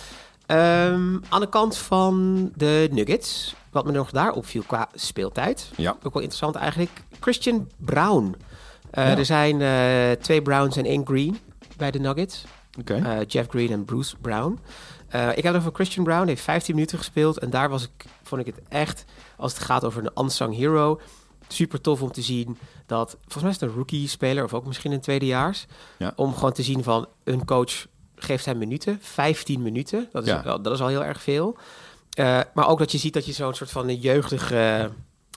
[0.47, 5.71] Ehm, aan de kant van de Nuggets, wat me nog daar opviel qua speeltijd.
[5.77, 5.91] ja.
[6.03, 6.91] Ook wel interessant eigenlijk.
[7.21, 8.35] Christian Brown.
[8.91, 9.17] Eh, Ja.
[9.19, 11.39] Er zijn eh, twee Browns en één Green
[11.77, 12.45] bij de Nuggets.
[12.85, 14.59] Eh, Jeff Green en Bruce Brown.
[15.09, 16.21] Ik heb het over Christian Brown.
[16.21, 17.39] Hij heeft 15 minuten gespeeld.
[17.39, 19.05] En daar was ik, vond ik het echt,
[19.37, 21.01] als het gaat over een unsung hero,
[21.49, 24.93] super tof om te zien dat, volgens mij is het een rookie-speler of ook misschien
[24.93, 25.67] een tweedejaars,
[25.99, 26.13] Ja.
[26.17, 27.87] om gewoon te zien van een coach
[28.17, 30.09] geeft hem minuten, 15 minuten.
[30.13, 30.43] Dat is, Ja.
[30.43, 31.57] wel, dat is al heel erg veel.
[32.13, 34.91] Eh, maar ook dat je ziet dat je zo'n soort van een jeugdige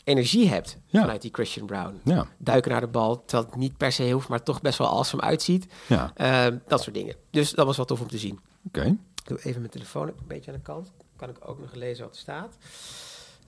[0.04, 1.02] energie hebt Ja.
[1.02, 2.00] vanuit die Christian Brown.
[2.04, 4.88] Ja, Duiken naar de bal, terwijl het niet per se hoeft, maar toch best wel
[4.90, 5.66] awesome uitziet.
[5.88, 7.16] ja, Eh, dat soort dingen.
[7.32, 8.40] Dus dat was wel tof om te zien.
[8.68, 8.82] oké.
[8.86, 10.92] Ik doe even mijn telefoon een beetje aan de kant.
[11.16, 12.56] Kan ik ook nog lezen wat er staat.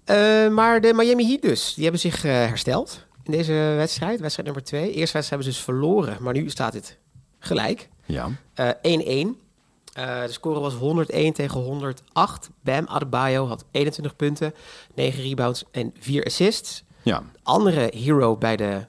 [0.03, 4.19] Eh, maar de Miami Heat dus, die hebben zich eh, hersteld in deze wedstrijd.
[4.19, 4.83] Wedstrijd nummer twee.
[4.85, 6.97] Eerste wedstrijd hebben ze dus verloren, maar nu staat het
[7.39, 7.89] gelijk.
[8.05, 9.39] Ja, Eh, 1-1.
[9.97, 12.49] Eh, de score was 101 tegen 108.
[12.61, 14.53] Bam Adebayo had 21 punten,
[14.95, 16.83] 9 rebounds en 4 assists.
[17.01, 18.85] ja, Andere hero bij de,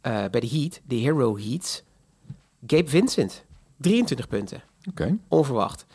[0.00, 1.82] eh, bij de Heat, de Hero Heat,
[2.66, 3.44] Gabe Vincent.
[3.76, 5.16] 23 punten oké.
[5.28, 5.86] onverwacht.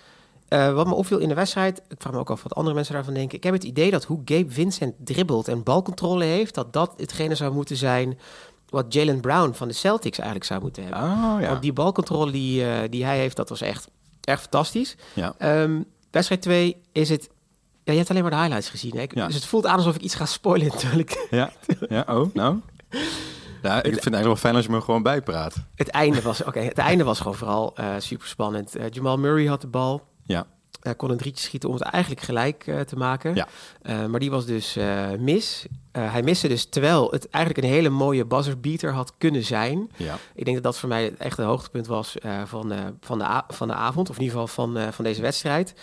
[0.47, 2.93] Eh, wat me opviel in de wedstrijd, ik vraag me ook af wat andere mensen
[2.93, 3.37] daarvan denken.
[3.37, 7.35] Ik heb het idee dat hoe Gabe Vincent dribbelt en balcontrole heeft, dat dat hetgene
[7.35, 8.19] zou moeten zijn
[8.69, 11.01] wat Jalen Brown van de Celtics eigenlijk zou moeten hebben.
[11.01, 11.47] Oh ja.
[11.49, 13.89] Want die balcontrole die, die hij heeft, dat was echt,
[14.29, 14.95] echt fantastisch.
[15.13, 15.33] ja.
[15.37, 15.81] Ehm,
[16.11, 17.29] wedstrijd 2 is het...
[17.83, 18.95] Ja, je hebt alleen maar de highlights gezien.
[18.97, 19.05] Hè?
[19.09, 19.25] Ja.
[19.25, 21.27] Dus het voelt aan alsof ik iets ga spoilen natuurlijk.
[21.29, 21.51] Ja,
[21.89, 22.59] ja, oh, nou.
[23.61, 25.55] Ja, ik vind het eigenlijk wel fijn als je me gewoon bijpraat.
[25.75, 28.75] Het einde was, oké, het einde was gewoon vooral super spannend.
[28.89, 30.07] Jamal Murray had de bal.
[30.23, 30.45] Ja,
[30.79, 33.35] Hij kon een drietje schieten om het eigenlijk gelijk eh, te maken.
[33.35, 33.47] Ja.
[33.81, 35.65] Eh, maar die was dus eh, mis.
[35.91, 39.91] Eh, hij miste dus terwijl het eigenlijk een hele mooie buzzer beater had kunnen zijn.
[39.97, 43.19] ja, Ik denk dat dat voor mij echt een hoogtepunt was eh, van, eh, van,
[43.19, 44.09] de van de avond.
[44.09, 45.73] Of in ieder geval van, eh, van deze wedstrijd.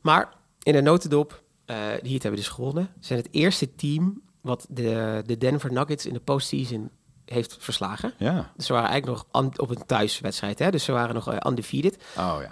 [0.00, 0.32] Maar
[0.62, 2.88] in de notendop, eh de Heat hebben dus gewonnen.
[3.00, 6.90] Ze zijn het eerste team wat de, de Denver Nuggets in de postseason
[7.24, 8.12] heeft verslagen.
[8.18, 8.52] ja.
[8.56, 10.58] Dus ze waren eigenlijk nog op een thuiswedstrijd.
[10.58, 10.70] Hè?
[10.70, 11.96] Dus ze waren nog eh, undefeated.
[12.18, 12.48] Oh ja.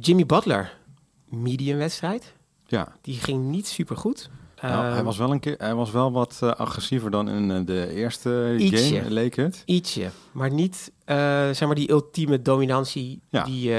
[0.00, 0.76] Jimmy Butler,
[1.28, 2.32] medium wedstrijd.
[2.66, 4.30] Ja, Die ging niet super goed.
[4.62, 7.60] nou, hij, was wel een keer, hij was wel wat eh, agressiever dan in eh,
[7.66, 8.96] de eerste Ietsje.
[8.96, 9.62] game, leek het.
[9.64, 11.16] Ietsje, maar niet eh,
[11.50, 13.44] zeg maar die ultieme dominantie Ja.
[13.44, 13.72] die,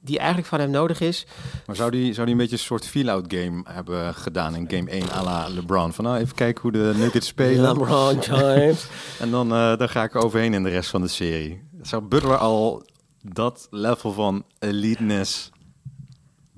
[0.00, 1.26] die eigenlijk van hem nodig is.
[1.66, 4.90] Maar zou die, zou die een beetje een soort feel-out game hebben gedaan in game
[4.90, 5.92] 1 à la LeBron?
[5.92, 7.78] Van nou, even kijken hoe de Nuggets spelen.
[7.78, 8.86] LeBron James.
[9.20, 11.62] En dan, dan ga ik er overheen in de rest van de serie.
[11.82, 12.82] Zou Butler al
[13.22, 15.50] dat level van eliteness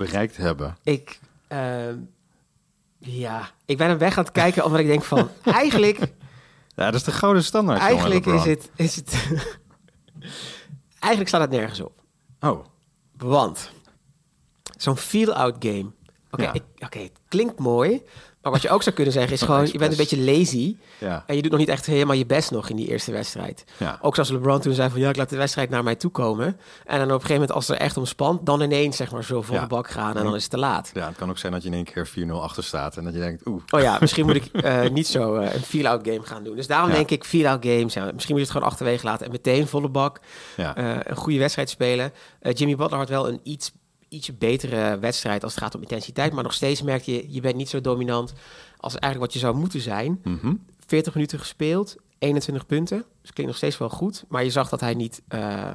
[0.05, 0.77] bereikt hebben?
[0.83, 1.97] ik, ehm,
[2.99, 5.99] ja, ik ben hem weg aan het kijken omdat ik denk van, eigenlijk,
[6.75, 7.81] Ja, dat is de gouden standaard.
[7.81, 9.15] jongen, eigenlijk is het, is het,
[10.99, 12.03] eigenlijk staat het nergens op.
[12.41, 12.65] Oh,
[13.17, 13.71] Want
[14.77, 15.91] zo'n feel-out game.
[16.31, 16.55] Oké, Ja.
[16.79, 18.03] oké, het klinkt mooi.
[18.43, 19.67] Maar wat je ook zou kunnen zeggen is gewoon...
[19.67, 20.77] je bent een beetje lazy.
[20.99, 21.25] ja.
[21.27, 23.65] En je doet nog niet echt helemaal je best nog in die eerste wedstrijd.
[23.77, 23.99] ja.
[24.03, 25.01] Ook zoals LeBron toen zei van...
[25.01, 26.47] ja, ik laat de wedstrijd naar mij toe komen.
[26.47, 28.47] En dan op een gegeven moment als het er echt om spant...
[28.47, 29.61] dan ineens zeg maar zo voor Ja.
[29.61, 30.91] de bak gaan en dan is het te laat.
[30.95, 33.13] Ja, het kan ook zijn dat je in één keer 4-0 achter staat en dat
[33.13, 33.63] je denkt, oeh.
[33.71, 36.57] Oh ja, misschien moet ik eh, niet zo eh, een feel-out game gaan doen.
[36.57, 37.95] Dus daarom denk ik feel-out games.
[37.95, 40.21] Ja, misschien moet je het gewoon achterwege laten en meteen volle bak
[40.57, 40.71] eh,
[41.03, 42.13] een goede wedstrijd spelen.
[42.53, 43.73] Jimmy Butler had wel een iets,
[44.11, 46.33] ietsje betere wedstrijd als het gaat om intensiteit.
[46.33, 48.33] Maar nog steeds merk je, je bent niet zo dominant
[48.77, 50.21] als eigenlijk wat je zou moeten zijn.
[50.25, 50.55] Mhm.
[50.87, 53.05] 40 minuten gespeeld, 21 punten.
[53.21, 54.25] Dus klinkt nog steeds wel goed.
[54.29, 55.75] Maar je zag dat hij niet eh, eh,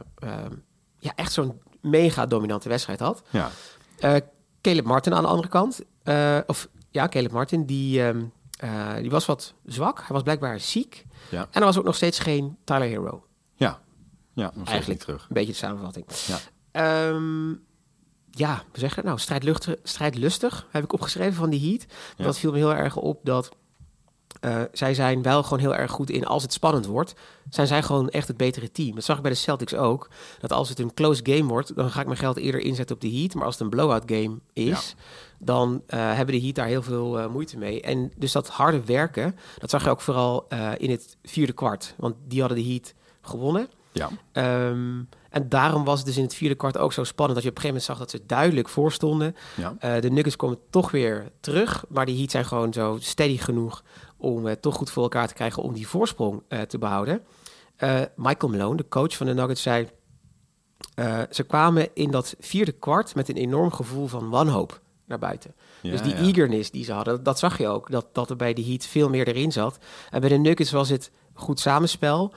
[0.99, 3.23] ja, echt zo'n mega dominante wedstrijd had.
[3.29, 3.49] Ja.
[3.99, 4.15] Eh,
[4.61, 5.81] Caleb Martin aan de andere kant.
[6.03, 8.23] eh, of ja, Caleb Martin, die, ehm,
[8.59, 9.97] eh, die was wat zwak.
[9.97, 11.05] Hij was blijkbaar ziek.
[11.31, 11.41] Ja.
[11.51, 13.25] En er was ook nog steeds geen Tyler Hero.
[13.55, 13.79] Ja.
[14.33, 14.87] Ja, nog steeds Eigenlijk.
[14.87, 15.21] niet terug.
[15.21, 16.05] Een beetje de samenvatting.
[16.25, 16.37] Ja.
[16.71, 17.53] Ehm,
[18.35, 21.85] ja, we zeggen nou, strijdlustig, strijdlustig heb ik opgeschreven van die Heat.
[22.17, 22.23] Ja.
[22.23, 23.51] Dat viel me heel erg op dat
[24.39, 27.13] eh, zij zijn wel gewoon heel erg goed in als het spannend wordt.
[27.49, 28.95] Zijn zij gewoon echt het betere team.
[28.95, 30.09] Dat zag ik bij de Celtics ook.
[30.39, 33.01] Dat als het een close game wordt, dan ga ik mijn geld eerder inzetten op
[33.01, 33.33] de Heat.
[33.33, 34.95] Maar als het een blowout game is,
[35.37, 37.81] dan eh, hebben de Heat daar heel veel eh, moeite mee.
[37.81, 41.93] En dus dat harde werken, dat zag je ook vooral in het vierde kwart.
[41.97, 43.69] Want die hadden de Heat gewonnen.
[43.91, 44.09] Ja.
[44.31, 45.03] Ehm,
[45.35, 47.35] en daarom was het dus in het vierde kwart ook zo spannend...
[47.35, 49.35] dat je op een gegeven moment zag dat ze duidelijk voorstonden.
[49.55, 49.75] Ja.
[49.79, 51.85] Eh, de Nuggets komen toch weer terug.
[51.89, 53.83] Maar die Heat zijn gewoon zo steady genoeg...
[54.17, 57.21] om het toch goed voor elkaar te krijgen om die voorsprong eh, te behouden.
[57.75, 59.87] Eh, Michael Malone, de coach van de Nuggets, zei...
[61.29, 65.55] ze kwamen in dat vierde kwart met een enorm gevoel van wanhoop naar buiten.
[65.81, 66.21] Ja, dus die ja.
[66.21, 67.91] eagerness die ze hadden, dat zag je ook.
[67.91, 69.77] Dat, dat er bij de Heat veel meer erin zat.
[70.09, 72.33] En bij de Nuggets was het goed samenspel.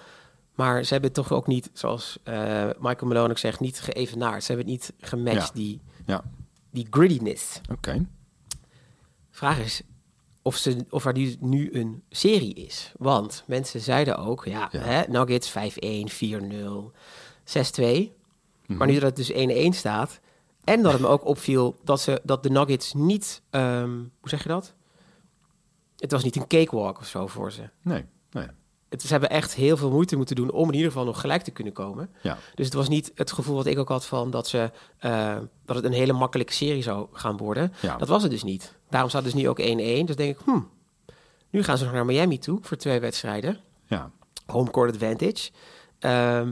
[0.59, 4.45] Maar ze hebben het toch ook niet, zoals eh, Michael Malone ook zegt, niet geëvenaard.
[4.45, 5.53] Ze hebben het niet gematcht, Ja.
[5.55, 6.25] die, Ja,
[6.71, 7.61] die grittiness.
[7.71, 8.07] oké.
[9.31, 9.83] Vraag is
[10.43, 12.93] of, ze, of er nu, nu een serie is.
[12.97, 14.81] Want mensen zeiden ook, ja, Ja.
[14.81, 16.93] Hè, Nuggets 5-1, 4-0,
[17.45, 18.13] 6-2.
[18.67, 18.79] Mhm.
[18.79, 20.21] Maar nu dat het dus 1-1 staat...
[20.65, 23.43] en dat het me ook opviel dat, ze, dat de Nuggets niet...
[23.51, 23.91] ehm,
[24.21, 24.75] hoe zeg je dat?
[25.97, 27.69] Het was niet een cakewalk of zo voor ze.
[27.83, 28.47] Nee, nee.
[28.89, 30.51] Het, ze hebben echt heel veel moeite moeten doen...
[30.51, 32.11] om in ieder geval nog gelijk te kunnen komen.
[32.23, 35.37] Ja, Dus het was niet het gevoel wat ik ook had van dat, ze, eh,
[35.65, 37.73] dat het een hele makkelijke serie zou gaan worden.
[37.81, 37.97] ja.
[37.97, 38.75] Dat was het dus niet.
[38.91, 40.07] Daarom staat dus nu ook 1-1.
[40.07, 40.69] Dus denk ik, hmm,
[41.51, 43.59] nu gaan ze nog naar Miami toe voor twee wedstrijden.
[43.87, 44.11] ja.
[44.47, 45.51] Home court advantage.
[45.99, 46.47] Ehm,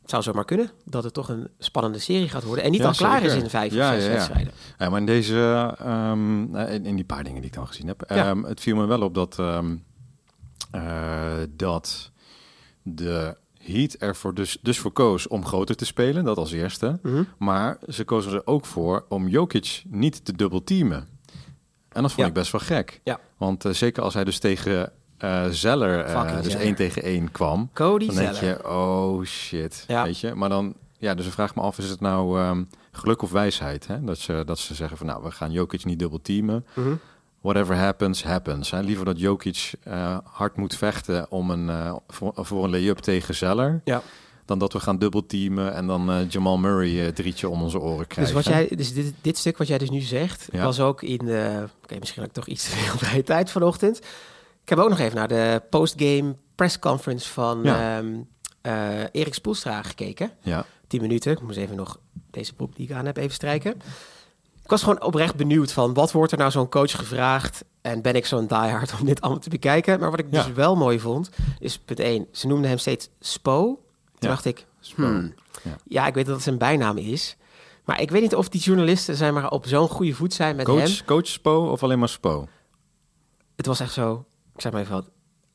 [0.00, 2.64] het zou zomaar kunnen dat het toch een spannende serie gaat worden.
[2.64, 3.36] En niet Ja, al klaar zeker.
[3.36, 4.14] is in vijf Ja, of zes ja, ja.
[4.16, 4.52] wedstrijden.
[4.78, 7.86] Ja, maar in deze, ehm, eh, in, in die paar dingen die ik dan gezien
[7.86, 9.38] heb, ehm, het viel me wel op dat,
[10.70, 12.10] eh, dat
[12.82, 16.98] de Heat ervoor dus, dus voor koos om groter te spelen, dat als eerste.
[17.02, 17.22] Mhm.
[17.38, 21.08] Maar ze kozen er ook voor om Jokic niet te dubbelteamen.
[21.88, 22.26] En dat vond Ja.
[22.26, 23.00] ik best wel gek.
[23.04, 23.20] Ja.
[23.36, 26.66] Want eh, zeker als hij dus tegen eh Zeller, Fucking dus Zeller.
[26.66, 28.56] één tegen één kwam, Cody dan denk Zeller.
[28.58, 30.02] je, oh shit, Ja.
[30.02, 30.34] weet je.
[30.34, 33.86] Maar dan, ja, dus ik vraag me af, is het nou ehm, geluk of wijsheid?
[33.86, 34.04] Hè?
[34.04, 36.66] Dat, ze, dat ze zeggen van, nou, we gaan Jokic niet dubbel teamen.
[36.74, 36.94] Mhm.
[37.40, 38.70] Whatever happens, happens.
[38.70, 38.80] Hè?
[38.80, 43.34] Liever dat Jokic eh, hard moet vechten om een, eh, voor, voor een lay-up tegen
[43.34, 44.02] Zeller, Ja.
[44.44, 47.98] dan dat we gaan dubbel teamen en dan eh, Jamal Murray drietje om onze oren
[47.98, 48.34] Dus, krijgen.
[48.34, 50.64] wat jij, dus dit, dit stuk wat jij dus nu zegt, Ja.
[50.64, 51.68] was ook in de...
[51.82, 53.98] Oké, misschien had ik toch iets te veel vrije tijd vanochtend.
[54.62, 57.98] Ik heb ook nog even naar de postgame press conference van Ja.
[57.98, 58.06] ehm,
[58.60, 60.30] eh, Erik Spoelstra gekeken.
[60.40, 61.32] Ja, 10 minuten.
[61.32, 61.98] Ik moest even nog
[62.30, 63.74] deze broek die ik aan heb even strijken.
[64.70, 68.14] Ik was gewoon oprecht benieuwd van wat wordt er nou zo'n coach gevraagd en ben
[68.14, 70.00] ik zo'n diehard om dit allemaal te bekijken.
[70.00, 72.26] Maar wat ik dus wel mooi vond, is punt 1.
[72.32, 73.64] Ze noemden hem steeds Spo.
[73.64, 73.78] Toen
[74.18, 74.28] Ja.
[74.28, 75.02] dacht ik, Spo.
[75.02, 75.76] hmm, Ja.
[75.84, 76.06] ja.
[76.06, 77.36] ik weet dat het zijn bijnaam is.
[77.84, 80.66] Maar ik weet niet of die journalisten zijn maar op zo'n goede voet zijn met
[80.66, 80.76] hem.
[80.76, 82.48] coach, coach Spo of alleen maar Spo?
[83.56, 85.10] Het was echt zo, ik zeg maar even wat.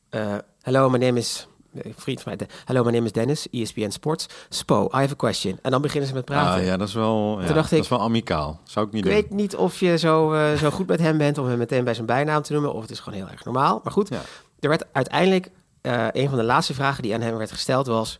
[0.08, 1.46] Eh, hello, my name is...
[1.82, 2.48] Een vriend van mij.
[2.64, 4.26] Hello, my name is Dennis, ESPN Sports.
[4.48, 5.58] Spo, I have a question.
[5.62, 6.60] En dan beginnen ze met praten.
[6.60, 8.60] Ah, ja, dat is wel, ja, dacht dat ik- is wel amicaal.
[8.64, 9.20] Zou ik niet Ik doen.
[9.20, 11.94] weet niet of je zo, eh, zo goed met hem bent om hem meteen bij
[11.94, 13.80] zijn bijnaam te noemen, of het is gewoon heel erg normaal.
[13.84, 14.20] Maar goed, Ja.
[14.60, 18.18] er werd uiteindelijk eh, een van de laatste vragen die aan hem werd gesteld was: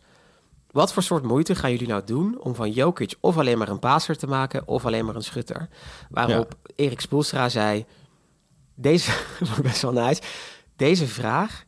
[0.71, 3.79] wat voor soort moeite gaan jullie nou doen om van Jokic of alleen maar een
[3.79, 5.67] passer te maken of alleen maar een schutter?
[6.09, 7.85] Waarop Erik Spoelstra zei:
[8.75, 10.21] deze ik best wel nice.
[10.75, 11.63] Deze vraag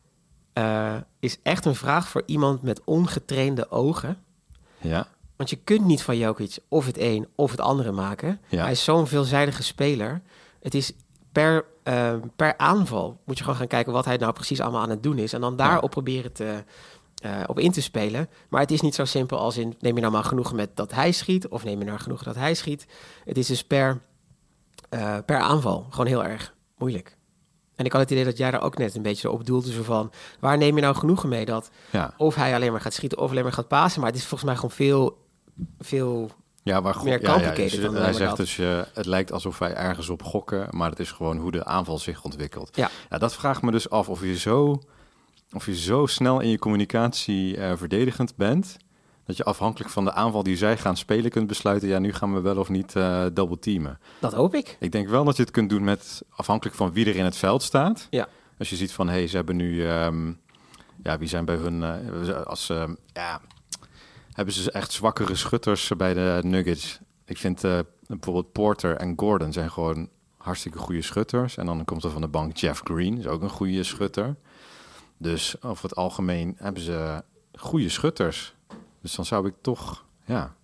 [0.60, 4.18] eh, is echt een vraag voor iemand met ongetrainde ogen.
[4.80, 8.40] Ja, Want je kunt niet van Jokic of het een of het andere maken.
[8.48, 8.62] Ja.
[8.62, 10.22] Hij is zo'n veelzijdige speler.
[10.60, 10.92] Het is
[11.32, 14.90] per, eh, per aanval moet je gewoon gaan kijken wat hij nou precies allemaal aan
[14.90, 15.32] het doen is.
[15.32, 15.88] En dan daarop Ja.
[15.88, 16.64] proberen te,
[17.22, 18.28] eh, op in te spelen.
[18.48, 20.92] Maar het is niet zo simpel als in neem je nou maar genoegen met dat
[20.92, 21.48] hij schiet.
[21.48, 22.86] Of neem je nou genoegen dat hij schiet.
[23.24, 24.00] Het is dus per,
[25.24, 27.16] per aanval gewoon heel erg moeilijk.
[27.80, 29.72] En ik had het idee dat jij daar ook net een beetje op doelde.
[29.72, 32.14] Zo van, waar neem je nou genoegen mee dat ja.
[32.16, 34.00] of hij alleen maar gaat schieten of alleen maar gaat pasen.
[34.00, 35.18] Maar het is volgens mij gewoon veel,
[35.78, 36.30] veel
[36.62, 39.58] Ja, waar Meer ja, ja, complicated dus dan hij zegt dus, eh, het lijkt alsof
[39.58, 42.76] wij ergens op gokken, maar het is gewoon hoe de aanval zich ontwikkelt.
[42.76, 43.18] Ja.
[43.18, 44.82] dat vraagt me dus af of je zo,
[45.52, 48.76] of je zo snel in je communicatie eh, verdedigend bent,
[49.30, 52.34] dat je afhankelijk van de aanval die zij gaan spelen kunt besluiten, ja, nu gaan
[52.34, 53.98] we wel of niet eh double teamen.
[54.18, 54.76] Dat hoop ik.
[54.80, 57.36] Ik denk wel dat je het kunt doen met afhankelijk van wie er in het
[57.36, 58.06] veld staat.
[58.10, 58.28] Ja.
[58.58, 60.32] Als je ziet van, hé, hey, ze hebben nu, ehm,
[61.02, 63.40] ja, wie zijn bij hun, eh, als, ehm, ja,
[64.32, 66.98] hebben ze echt zwakkere schutters bij de Nuggets.
[67.24, 71.56] Ik vind eh, bijvoorbeeld Porter en Gordon zijn gewoon hartstikke goede schutters.
[71.56, 74.36] En dan komt er van de bank Jeff Green, is ook een goede schutter.
[75.16, 77.22] Dus over het algemeen hebben ze
[77.54, 78.54] goede schutters.
[79.02, 80.54] Dus dan zou ik toch, ja,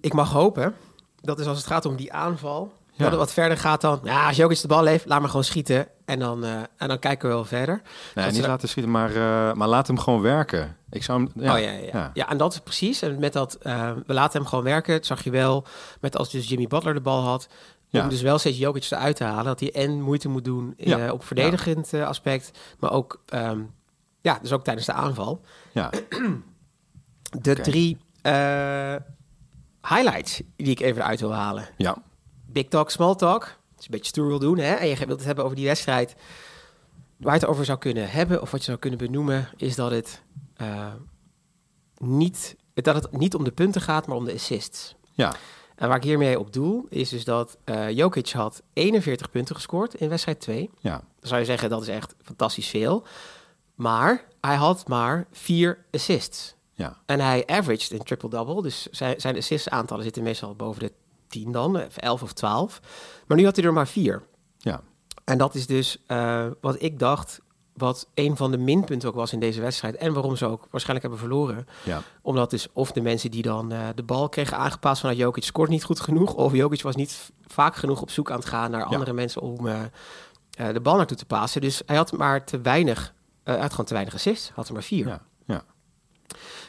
[0.00, 0.74] Ik mag hopen
[1.20, 2.72] dat is als het gaat om die aanval.
[2.86, 3.04] Ja.
[3.04, 4.00] Dat het wat verder gaat dan.
[4.02, 5.88] Ja, als Jokic de bal heeft, laat maar gewoon schieten.
[6.04, 7.80] En dan, eh, en dan kijken we wel verder.
[8.14, 10.76] nee, Dat niet laten schieten, maar, eh, maar laat hem gewoon werken.
[10.90, 12.10] Ik zou hem, ja, oh ja, ja, ja.
[12.14, 12.28] ja.
[12.28, 13.02] en dat is precies.
[13.02, 14.94] En met dat, eh, we laten hem gewoon werken.
[14.94, 15.64] Dat zag je wel
[16.00, 17.48] met als dus Jimmy Butler de bal had.
[17.92, 18.08] Om Ja.
[18.08, 19.44] dus wel steeds Jokic eruit te halen.
[19.44, 20.76] Dat hij en moeite moet doen
[21.10, 22.50] op verdedigend aspect.
[22.78, 23.60] Maar ook, ehm,
[24.20, 25.40] ja, dus ook tijdens de aanval.
[25.72, 25.90] ja.
[27.40, 28.96] De drie Eh,
[29.82, 31.68] highlights die ik even eruit wil halen.
[31.76, 31.96] Ja.
[32.46, 33.40] Big talk, small talk.
[33.40, 34.74] Dat is een beetje stoer wil doen, hè?
[34.74, 36.14] En je wilt het hebben over die wedstrijd.
[37.16, 39.90] Waar je het over zou kunnen hebben, of wat je zou kunnen benoemen, is dat
[39.90, 40.22] het,
[40.56, 40.92] eh,
[41.98, 44.94] niet, dat het niet om de punten gaat, maar om de assists.
[45.12, 45.34] Ja.
[45.76, 49.94] En waar ik hiermee op doel, is dus dat eh Jokic had 41 punten gescoord
[49.94, 50.70] in wedstrijd 2.
[50.80, 50.90] Ja.
[50.90, 53.06] Dan zou je zeggen, dat is echt fantastisch veel.
[53.74, 56.54] Maar hij had maar vier assists.
[56.78, 56.96] Ja.
[57.06, 58.62] En hij averaged een triple-double.
[58.62, 60.92] Dus zijn, zijn assist aantallen zitten meestal boven de
[61.28, 62.80] 10 dan, of 11 of 12.
[63.26, 64.22] Maar nu had hij er maar vier.
[64.58, 64.80] Ja.
[65.24, 67.40] En dat is dus eh, wat ik dacht,
[67.72, 69.96] wat een van de minpunten ook was in deze wedstrijd.
[69.96, 71.66] En waarom ze ook waarschijnlijk hebben verloren.
[71.84, 72.02] Ja.
[72.22, 75.70] Omdat dus of de mensen die dan eh, de bal kregen aangepast vanuit Jokic scoort
[75.70, 76.34] niet goed genoeg.
[76.34, 79.66] Of Jokic was niet vaak genoeg op zoek aan het gaan naar andere mensen om
[79.66, 79.80] eh,
[80.58, 81.60] eh, de bal naartoe te passen.
[81.60, 84.50] Dus hij had maar te weinig, eh, hij had gewoon te weinig assists.
[84.54, 85.06] Had er maar vier.
[85.06, 85.20] Ja.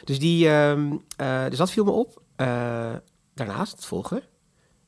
[0.04, 2.22] Dus, die, ehm, eh, dus dat viel me op.
[2.36, 2.92] Eh,
[3.34, 4.22] daarnaast het volgende.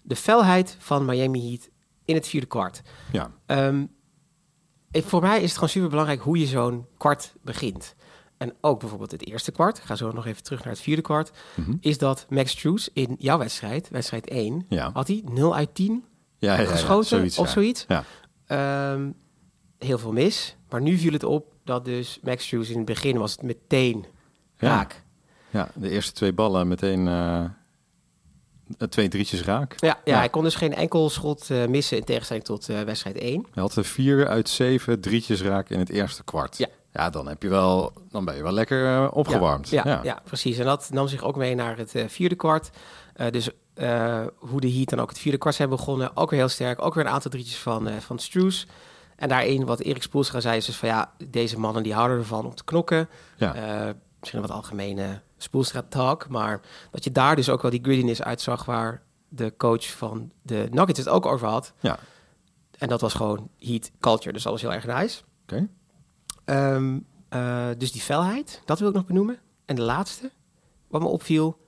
[0.02, 1.68] De felheid van Miami Heat
[2.04, 2.82] in het vierde kwart.
[3.12, 3.30] Ja.
[3.46, 3.84] Ehm,
[4.90, 7.94] ik, voor mij is het gewoon super belangrijk hoe je zo'n kwart begint.
[8.36, 11.02] En ook bijvoorbeeld het eerste kwart, ik ga zo nog even terug naar het vierde
[11.02, 11.74] kwart, Mhm.
[11.80, 14.90] is dat Max Strus in jouw wedstrijd, wedstrijd 1, Ja.
[14.92, 16.04] had hij 0 uit 10
[16.38, 17.84] Ja, ja, ja, geschoten zoiets, of zoiets.
[17.88, 18.04] Ja.
[18.46, 19.10] Ehm,
[19.78, 20.56] heel veel mis.
[20.68, 24.04] Maar nu viel het op dat dus Max Strus in het begin was het meteen.
[24.68, 25.02] Raak.
[25.50, 27.44] Ja, de eerste twee ballen meteen eh,
[28.88, 29.74] twee drietjes raak.
[29.80, 30.18] Ja, ja, Ja.
[30.18, 33.46] hij kon dus geen enkel schot eh, missen in tegenstelling tot eh, wedstrijd 1.
[33.52, 36.58] Hij had er vier uit zeven drietjes raak in het eerste kwart.
[36.58, 36.66] Ja.
[36.92, 39.68] Ja, dan, heb je wel, dan ben je wel lekker eh, opgewarmd.
[39.68, 40.20] Ja, ja.
[40.24, 40.58] precies.
[40.58, 42.70] En dat nam zich ook mee naar het eh, vierde kwart.
[43.14, 46.16] Eh, dus eh, hoe de Heat dan ook het vierde kwart zijn begonnen.
[46.16, 46.82] Ook weer heel sterk.
[46.82, 48.66] Ook weer een aantal drietjes van, eh van Struus.
[49.16, 52.46] En daarin wat Erik Spoelstra zei is dus van ja, deze mannen die houden ervan
[52.46, 53.08] om te knokken.
[53.36, 53.94] Ja.
[54.22, 56.28] Misschien een wat algemene Spoelstra talk.
[56.28, 60.66] Maar dat je daar dus ook wel die grittiness uitzag waar de coach van de
[60.70, 61.72] Nuggets het ook over had.
[61.80, 61.98] Ja.
[62.78, 64.32] En dat was gewoon Heat culture.
[64.32, 65.22] Dus dat was heel erg nice.
[65.42, 65.68] Oké.
[66.44, 69.38] Ehm, eh, dus die felheid, dat wil ik nog benoemen.
[69.64, 70.30] En de laatste,
[70.88, 71.58] wat me opviel,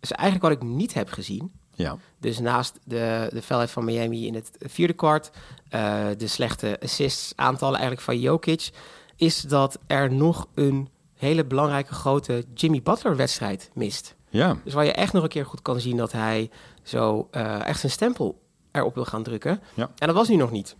[0.00, 1.52] is eigenlijk wat ik niet heb gezien.
[1.74, 1.96] Ja.
[2.18, 5.30] Dus naast de, de felheid van Miami in het vierde kwart,
[5.68, 8.70] eh, de slechte assists aantallen eigenlijk van Jokic,
[9.16, 14.16] is dat er nog een hele belangrijke grote Jimmy Butler wedstrijd mist.
[14.28, 14.56] Ja.
[14.64, 16.50] Dus waar je echt nog een keer goed kan zien dat hij
[16.82, 19.60] zo eh, echt zijn stempel erop wil gaan drukken.
[19.74, 19.90] Ja.
[19.98, 20.76] En dat was nu nog niet.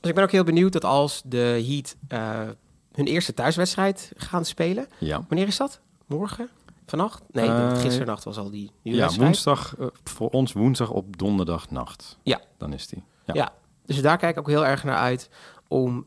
[0.00, 2.50] Dus ik ben ook heel benieuwd dat als de Heat eh,
[2.92, 4.86] hun eerste thuiswedstrijd gaan spelen.
[4.98, 5.24] Ja.
[5.28, 5.80] Wanneer is dat?
[6.06, 6.48] Morgen?
[6.86, 7.22] Vannacht?
[7.30, 12.18] Nee, gisternacht was al die nieuwe Ja, woensdag, voor ons woensdag op donderdagnacht.
[12.22, 12.40] Ja.
[12.58, 13.02] Dan is die.
[13.24, 13.34] Ja.
[13.34, 13.52] Ja.
[13.86, 15.28] Dus daar kijk ik ook heel erg naar uit
[15.68, 16.06] om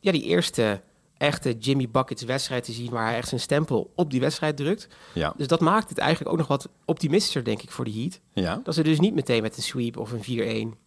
[0.00, 0.80] ja, die eerste
[1.18, 4.88] echte Jimmy Buckets wedstrijd te zien waar hij echt zijn stempel op die wedstrijd drukt.
[5.14, 5.34] Ja.
[5.36, 8.20] Dus dat maakt het eigenlijk ook nog wat optimistischer, denk ik, voor de Heat.
[8.32, 8.60] Ja.
[8.64, 10.78] Dat ze dus niet meteen met een sweep of een 4-1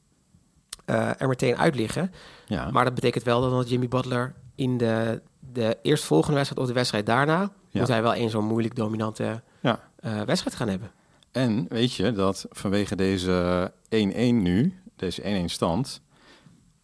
[0.85, 2.11] eh, er meteen uit liggen.
[2.45, 2.71] Ja.
[2.71, 5.21] Maar dat betekent wel dat Jimmy Butler in de,
[5.53, 7.51] de eerstvolgende wedstrijd of de wedstrijd daarna...
[7.69, 7.79] Ja.
[7.79, 9.89] moet hij wel één zo'n moeilijk dominante Ja.
[9.99, 10.91] eh, wedstrijd gaan hebben.
[11.31, 16.01] En weet je dat vanwege deze 1-1 nu, deze 1-1 stand,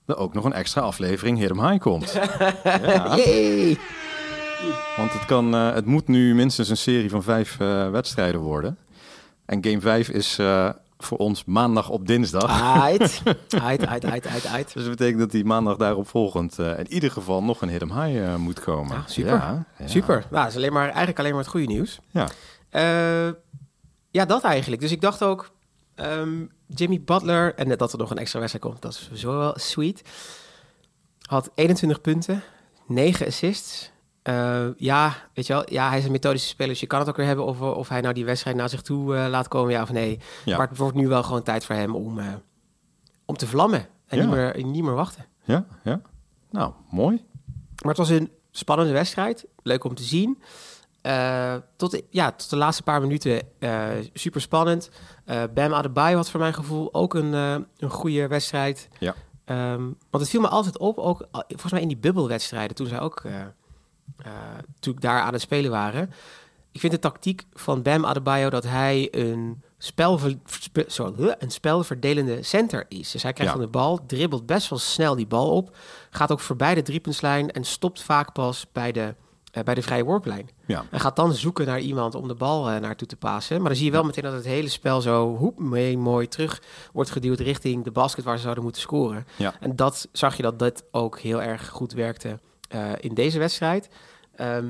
[0.08, 2.12] er ook nog een extra aflevering Hit 'em High komt.
[2.64, 3.78] ja, Yay!
[4.98, 8.78] want het, kan, eh, het moet nu minstens een serie van vijf eh, wedstrijden worden.
[9.46, 12.82] En game 5 is eh, voor ons maandag op dinsdag.
[12.84, 13.22] Uit,
[13.64, 14.74] uit, uit, uit, uit, uit.
[14.74, 18.02] Dus dat betekent dat die maandag daarop volgend in ieder geval nog een Hit 'em
[18.02, 18.98] High eh, moet komen.
[18.98, 19.32] Ah, super.
[19.34, 19.88] Ja, ja.
[19.88, 20.26] Super.
[20.30, 22.00] Nou, dat is alleen maar, eigenlijk alleen maar het goede nieuws.
[22.12, 22.28] Ja.
[24.12, 24.82] Ja, dat eigenlijk.
[24.82, 25.52] Dus ik dacht ook,
[25.96, 29.54] ehm, Jimmy Butler, en dat er nog een extra wedstrijd komt, dat is sowieso wel
[29.60, 30.02] sweet.
[31.22, 32.44] Had 21 punten,
[32.88, 33.92] 9 assists.
[34.22, 37.10] Eh, ja, weet je wel, ja, hij is een methodische speler, dus je kan het
[37.10, 39.72] ook weer hebben of, of hij nou die wedstrijd naar zich toe eh, laat komen,
[39.72, 40.20] ja of nee.
[40.46, 40.58] Ja.
[40.58, 42.26] Maar het wordt nu wel gewoon tijd voor hem om, eh,
[43.26, 44.24] om te vlammen en Ja.
[44.26, 45.26] niet, meer, niet meer wachten.
[45.44, 46.02] Ja, ja.
[46.52, 47.26] Nou, mooi.
[47.82, 49.46] Maar het was een spannende wedstrijd.
[49.64, 50.42] Leuk om te zien.
[51.02, 54.90] Eh, tot, de- ja, tot de laatste paar minuten eh, super spannend.
[55.26, 58.88] Eh Bam Adebayo had voor mijn gevoel ook een, een goede wedstrijd.
[59.00, 59.16] Ja.
[59.46, 63.00] Ehm, want het viel me altijd op, ook volgens mij in die bubbelwedstrijden, toen zij
[63.00, 63.22] ook
[64.80, 66.12] toen ik daar aan het spelen waren.
[66.72, 71.52] Ik vind de tactiek van Bam Adebayo dat hij een, spelver, spe- sorry, huh, een
[71.52, 73.12] spelverdelende center is.
[73.12, 73.60] Dus hij krijgt Ja.
[73.60, 75.76] dan de bal, dribbelt best wel snel die bal op,
[76.10, 79.16] gaat ook voorbij de driepuntslijn en stopt vaak pas bij de,
[79.64, 80.50] bij de vrije worplijn.
[80.66, 80.86] Ja.
[80.92, 83.58] En gaat dan zoeken naar iemand om de bal eh, naartoe te passen.
[83.58, 86.62] Maar dan zie je wel meteen dat het hele spel zo hoep mee mooi terug
[86.94, 89.28] wordt geduwd richting de basket waar ze zouden moeten scoren.
[89.36, 89.54] Ja.
[89.60, 92.40] En dat zag je dat dat ook heel erg goed werkte
[92.70, 93.90] eh, in deze wedstrijd.
[94.36, 94.70] Ehm,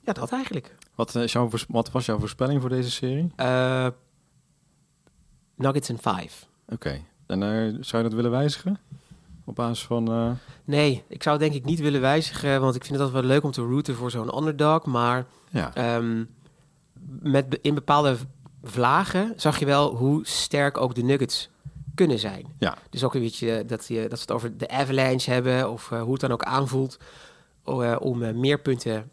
[0.00, 0.74] ja, dat eigenlijk.
[0.94, 3.32] Wat, is jouw voors- wat was jouw voorspelling voor deze serie?
[3.36, 3.86] Eh,
[5.54, 6.46] Nuggets in 5.
[6.68, 7.00] Oké.
[7.26, 8.78] En eh, zou je dat willen wijzigen?
[9.44, 10.08] Op basis van...
[10.12, 10.30] eh,
[10.64, 13.44] Nee, ik zou denk ik niet willen wijzigen, want ik vind het altijd wel leuk
[13.44, 14.84] om te rooten voor zo'n underdog.
[14.86, 15.74] Maar ja.
[15.74, 16.24] ehm,
[17.20, 18.16] met, in bepaalde
[18.62, 21.48] vlagen zag je wel hoe sterk ook de Nuggets
[21.94, 22.46] kunnen zijn.
[22.58, 22.76] Ja.
[22.90, 26.02] Dus ook een beetje dat, je, dat ze het over de avalanche hebben, of eh,
[26.02, 26.98] hoe het dan ook aanvoelt,
[27.64, 29.10] eh, om meer punten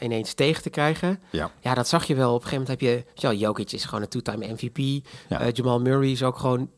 [0.00, 1.20] ineens tegen te krijgen.
[1.30, 1.50] Ja.
[1.60, 2.34] Ja, dat zag je wel.
[2.34, 3.22] Op een gegeven moment heb je...
[3.28, 5.06] Ja, Jokic is gewoon een two-time MVP.
[5.28, 5.48] Ja.
[5.52, 6.70] Jamal Murray is ook gewoon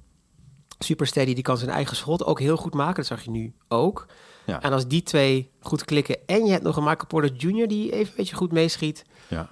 [0.85, 1.35] super steady.
[1.35, 2.95] Die kan zijn eigen schot ook heel goed maken.
[2.95, 4.07] Dat zag je nu ook.
[4.47, 4.63] Ja.
[4.63, 6.17] En als die twee goed klikken...
[6.27, 7.69] en je hebt nog een Michael Porter Jr.
[7.69, 9.05] die even een beetje goed meeschiet...
[9.29, 9.51] Ja.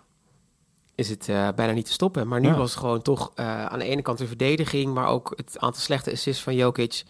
[0.95, 2.29] is het eh, bijna niet te stoppen.
[2.29, 2.57] Maar nu Ja.
[2.57, 4.95] was het gewoon toch eh, aan de ene kant de verdediging...
[4.95, 7.03] maar ook het aantal slechte assists van Jokic...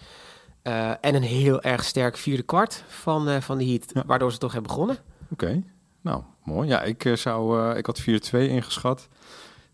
[0.62, 3.92] eh, en een heel erg sterk vierde kwart van, van de Heat...
[4.06, 4.98] Waardoor ze toch hebben begonnen.
[5.30, 5.62] Oké.
[6.00, 6.68] Nou, mooi.
[6.68, 9.08] Ja, ik, zou, ik had 4-2 ingeschat.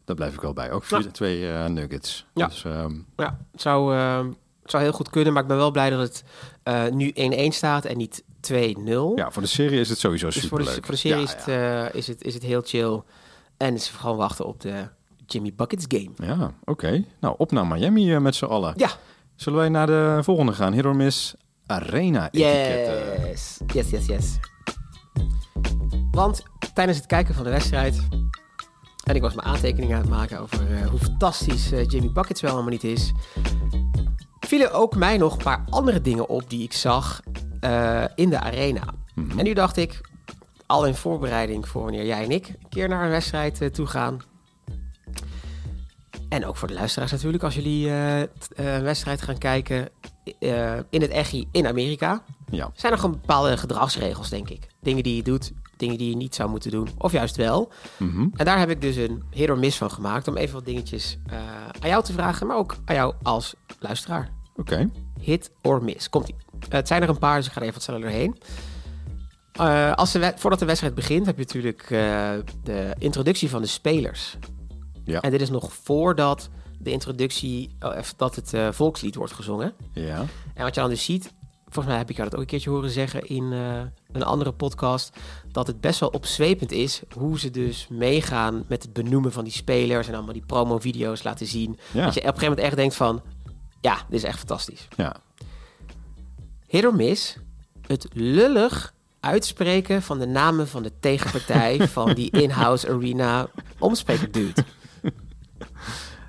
[0.05, 0.71] Daar blijf ik wel bij.
[0.73, 2.27] Ook 4-2 eh, Nuggets.
[2.35, 2.47] Ja.
[2.47, 4.19] Dus, ehm, Ja, het zou, eh,
[4.63, 6.25] het zou heel goed kunnen, maar ik ben wel blij dat het
[6.63, 9.13] eh, nu 1-1 staat en niet 2-0.
[9.17, 11.31] ja, voor de serie is het sowieso dus voor de, voor de serie Ja, is,
[11.33, 11.87] het, ja.
[11.89, 13.03] eh, is, het, is het heel chill.
[13.57, 14.89] En is gewoon wachten op de
[15.27, 16.11] Jimmy Buckets game.
[16.37, 17.05] Ja, oké.
[17.21, 18.73] Nou, op naar Miami met z'n allen.
[18.77, 18.91] Ja,
[19.37, 20.73] Zullen wij naar de volgende gaan?
[20.73, 21.35] Hit or Miss
[21.67, 23.29] Arena etiketten.
[23.29, 23.59] yes.
[23.73, 24.39] Yes, yes, yes.
[26.11, 26.43] Want
[26.75, 28.09] tijdens het kijken van de wedstrijd...
[29.05, 32.41] en ik was mijn aantekeningen aan het maken over eh, hoe fantastisch eh, Jimmy Buckets
[32.41, 33.13] wel allemaal niet is...
[34.41, 37.21] vielen ook mij nog een paar andere dingen op die ik zag
[37.61, 38.95] eh, in de arena.
[39.15, 39.39] Mhm.
[39.39, 40.01] En nu dacht ik,
[40.67, 44.21] al in voorbereiding voor wanneer jij en ik een keer naar een wedstrijd toe gaan.
[46.29, 49.89] En ook voor de luisteraars natuurlijk, als jullie een wedstrijd gaan kijken
[50.91, 52.23] in het EGI in Amerika.
[52.51, 52.71] Ja.
[52.75, 54.67] Zijn er gewoon bepaalde gedragsregels, denk ik.
[54.81, 56.89] Dingen die je doet, dingen die je niet zou moeten doen.
[56.99, 57.73] Of juist wel.
[57.97, 58.27] Mhm.
[58.35, 60.29] En daar heb ik dus een hit or miss van gemaakt.
[60.29, 61.39] Om even wat dingetjes eh,
[61.81, 64.31] aan jou te vragen, maar ook aan jou als luisteraar.
[64.57, 64.91] Oké.
[65.21, 66.09] Hit or miss.
[66.09, 66.35] Komt ie.
[66.69, 68.39] het zijn er een paar, dus ik ga er even wat sneller doorheen.
[69.53, 72.33] Eh, als de voordat de wedstrijd begint, heb je natuurlijk eh,
[72.63, 74.37] de introductie van de spelers.
[75.05, 75.21] Ja.
[75.21, 79.75] En dit is nog voordat de introductie, even dat het volkslied wordt gezongen.
[79.93, 80.25] Ja.
[80.55, 81.33] En wat je dan dus ziet,
[81.65, 83.53] volgens mij heb ik jou dat ook een keertje horen zeggen in
[84.15, 85.17] een andere podcast,
[85.53, 89.53] dat het best wel opzwepend is hoe ze dus meegaan met het benoemen van die
[89.53, 91.79] spelers en allemaal die promo-video's laten zien.
[91.93, 92.05] Ja.
[92.05, 93.23] Dat je op een gegeven moment echt denkt van,
[93.81, 94.89] ja, dit is echt fantastisch.
[94.97, 95.17] Ja.
[96.67, 97.37] Hit or miss,
[97.87, 103.49] het lullig uitspreken van de namen van de tegenpartij van die in-house arena
[103.79, 104.65] omspreker dude.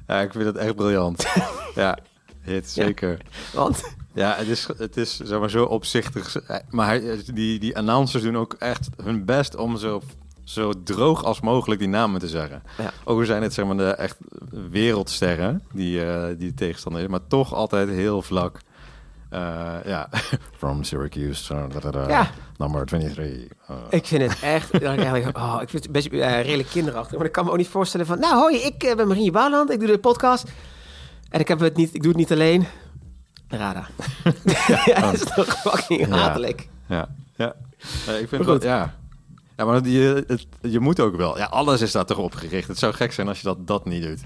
[0.08, 1.28] ja, ik vind het echt briljant.
[1.76, 1.98] ja,
[2.42, 3.22] hit, zeker.
[3.54, 6.36] Want, Ja, het is, het is zeg maar, zo opzichtig.
[6.70, 10.02] Maar hij, die, die announcers doen ook echt hun best om zo,
[10.44, 12.64] zo droog als mogelijk die namen te zeggen.
[12.78, 12.92] Ja.
[13.04, 14.18] Ook al zijn het zeg maar, de echt
[14.70, 18.60] wereldsterren die, eh, die de tegenstander is, maar toch altijd heel vlak.
[19.30, 20.10] Eh, ja,
[20.60, 22.30] from Syracuse, uh, da, da, da, Ja.
[22.58, 23.58] number 23.
[23.70, 23.76] uh.
[23.90, 27.18] ik vind het echt, eigenlijk, oh, ik vind het best eh, redelijk kinderachtig.
[27.18, 29.72] Maar ik kan me ook niet voorstellen van, nou hoi, ik eh, ben Marie Bouwland,
[29.72, 30.52] ik doe de podcast.
[31.30, 32.66] En ik, heb het niet, ik doe het niet alleen.
[33.48, 33.88] Rada.
[34.86, 36.68] ja, dat is toch fucking hatelijk.
[36.88, 37.56] Ja, ja.
[38.20, 38.96] Ik vind het wel, ja.
[39.58, 41.38] Ja, maar je, het, je moet ook wel.
[41.38, 42.68] Ja, alles is daar toch op gericht.
[42.68, 44.20] Het zou gek zijn als je dat, dat niet doet.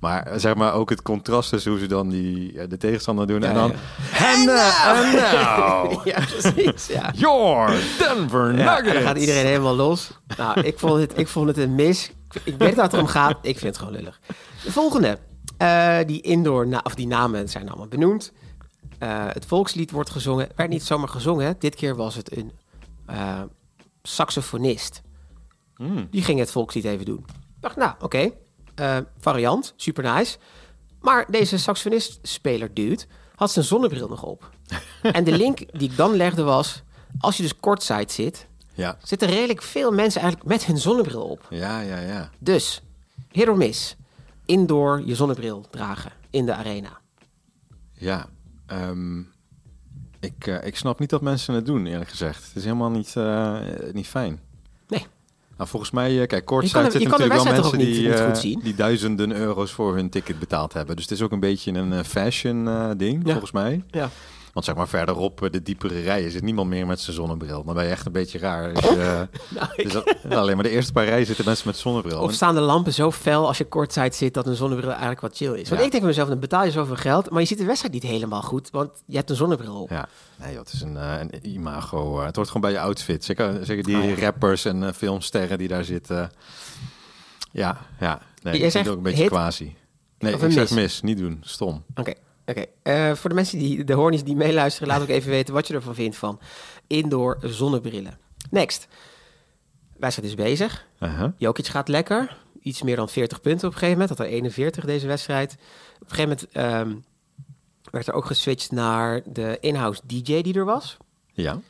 [0.00, 3.44] Maar zeg maar ook het contrast tussen hoe ze dan die, eh, de tegenstander doen.
[3.44, 3.72] en dan...
[4.12, 4.32] ja.
[4.32, 7.12] En uh, now, ja, precies, ja.
[7.14, 8.92] your Denver Ja, Nuggets.
[8.92, 10.10] dan gaat iedereen helemaal los.
[10.36, 12.12] Nou, ik vond het, ik vond het een mis.
[12.44, 13.38] Ik weet dat het erom gaat.
[13.42, 14.20] Ik vind het gewoon lullig.
[14.64, 15.18] De volgende.
[15.58, 18.32] Eh, die indoor, na, of die namen zijn allemaal benoemd.
[19.02, 20.48] Eh, het volkslied wordt gezongen.
[20.56, 21.56] Werd niet zomaar gezongen.
[21.58, 22.52] Dit keer was het een
[23.06, 23.42] eh,
[24.02, 25.02] saxofonist.
[25.76, 26.06] Hmm.
[26.10, 27.24] Die ging het volkslied even doen.
[27.28, 28.30] Ik dacht, nou, oké.
[28.74, 30.38] Eh, variant, super nice.
[31.00, 34.50] Maar deze saxofonist-speler dude had zijn zonnebril nog op.
[35.02, 36.82] en de link die ik dan legde was...
[37.18, 41.46] Als je dus kortside zit, Ja, zitten redelijk veel mensen eigenlijk met hun zonnebril op.
[41.50, 42.30] ja, ja, ja.
[42.38, 42.82] Dus,
[43.30, 43.96] hit or miss.
[44.44, 47.00] Indoor je zonnebril dragen in de arena.
[47.92, 48.28] Ja,
[48.80, 49.18] ehm,
[50.20, 52.46] ik, eh, ik snap niet dat mensen het doen, eerlijk gezegd.
[52.46, 53.58] Het is helemaal niet, eh,
[53.92, 54.40] niet fijn.
[54.88, 55.06] Nee.
[55.56, 59.72] Nou, volgens mij, eh, kijk, zitten kan de natuurlijk wel mensen die, die duizenden euro's
[59.72, 60.96] voor hun ticket betaald hebben.
[60.96, 62.64] Dus het is ook een beetje een fashion
[62.96, 63.30] ding, Ja.
[63.30, 63.82] volgens mij.
[63.90, 64.10] Ja.
[64.52, 67.64] Want zeg maar verderop, eh, de diepere rijen, zit niemand meer met zijn zonnebril.
[67.64, 68.74] Dan ben je echt een beetje raar.
[68.74, 68.96] Dus, eh,
[69.48, 72.20] Nou, ik- dus dat- alleen maar de eerste paar rijen zitten mensen met zonnebril.
[72.20, 75.36] Of staan de lampen zo fel als je kortzijds zit dat een zonnebril eigenlijk wat
[75.36, 75.68] chill is?
[75.68, 75.74] Want Ja.
[75.74, 78.02] ik denk bij mezelf, dan betaal je zoveel geld, maar je ziet de wedstrijd niet
[78.02, 79.90] helemaal goed, want je hebt een zonnebril op.
[79.90, 82.20] Ja, nee, het is een, eh, een imago.
[82.20, 83.24] het hoort gewoon bij je outfit.
[83.24, 84.14] Zeker, zeker die Oh, ja.
[84.24, 86.30] rappers en filmsterren die daar zitten.
[87.52, 88.20] Ja, ja.
[88.42, 89.76] Nee, zegt vind ook een beetje hit quasi.
[90.18, 90.74] Nee, of ik een zeg mis?
[90.82, 91.00] mis.
[91.00, 91.38] Niet doen.
[91.44, 91.84] Stom.
[91.94, 92.12] Oké,
[92.46, 92.64] oké.
[92.82, 95.74] Eh, voor de mensen die, de hornies die meeluisteren, laat ook even weten wat je
[95.74, 96.40] ervan vindt van
[96.86, 98.18] indoor zonnebrillen.
[98.50, 98.88] Next.
[99.96, 100.86] Wedstrijd is bezig.
[101.00, 101.30] Uh-huh.
[101.36, 102.36] Jokic gaat lekker.
[102.62, 104.18] Iets meer dan 40 punten op een gegeven moment.
[104.18, 105.52] Dat er 41 deze wedstrijd.
[106.02, 106.94] Op een gegeven moment ehm,
[107.90, 110.96] werd er ook geswitcht naar de in-house DJ die er was.
[111.32, 111.60] Ja.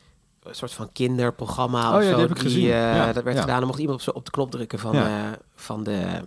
[0.42, 2.14] Een soort van kinderprogramma Oh of ja, zo.
[2.16, 2.64] die heb ik gezien.
[2.64, 3.42] eh, Ja, dat werd ja.
[3.42, 3.58] gedaan.
[3.58, 6.22] Dan mocht iemand op, zo- op de knop drukken van, eh, van de...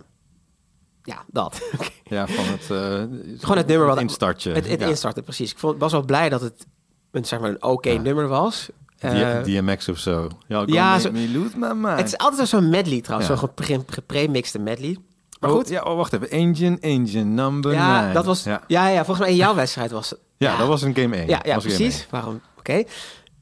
[1.06, 1.60] Ja, dat.
[2.08, 2.60] Ja, van het...
[2.70, 4.52] eh, Gewoon het nummer wat- instartje.
[4.52, 4.86] het het ja.
[4.86, 5.50] instarten, precies.
[5.52, 6.66] Ik vond, was wel blij dat het
[7.10, 8.00] een, zeg maar, een oké Ja.
[8.00, 8.68] nummer was.
[8.98, 10.28] D- Eh, DMX of zo.
[10.46, 11.98] Ja, Ja, zo- me lose my mind.
[11.98, 13.30] het is altijd zo'n medley trouwens.
[13.30, 13.36] Ja.
[13.36, 14.98] Zo'n gepre- gepremixte medley.
[15.40, 15.68] Maar Oh, goed.
[15.68, 16.30] Ja, oh, wacht even.
[16.30, 18.12] Engine, engine, number Ja, nine.
[18.12, 18.88] dat was, Ja, ja.
[18.88, 20.18] Ja, volgens mij in jouw wedstrijd was het.
[20.36, 21.26] ja, dat was een game 1.
[21.28, 22.06] Ja, ja was game precies.
[22.10, 22.40] Waarom?
[22.58, 22.82] Oké.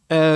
[0.06, 0.34] Eh,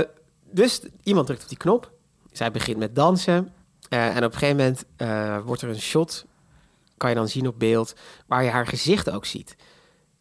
[0.52, 1.90] dus iemand drukt op die knop.
[2.32, 3.52] Zij begint met dansen.
[3.88, 6.24] Eh, en op een gegeven moment eh, wordt er een shot,
[6.98, 7.94] kan je dan zien op beeld,
[8.26, 9.56] waar je haar gezicht ook ziet.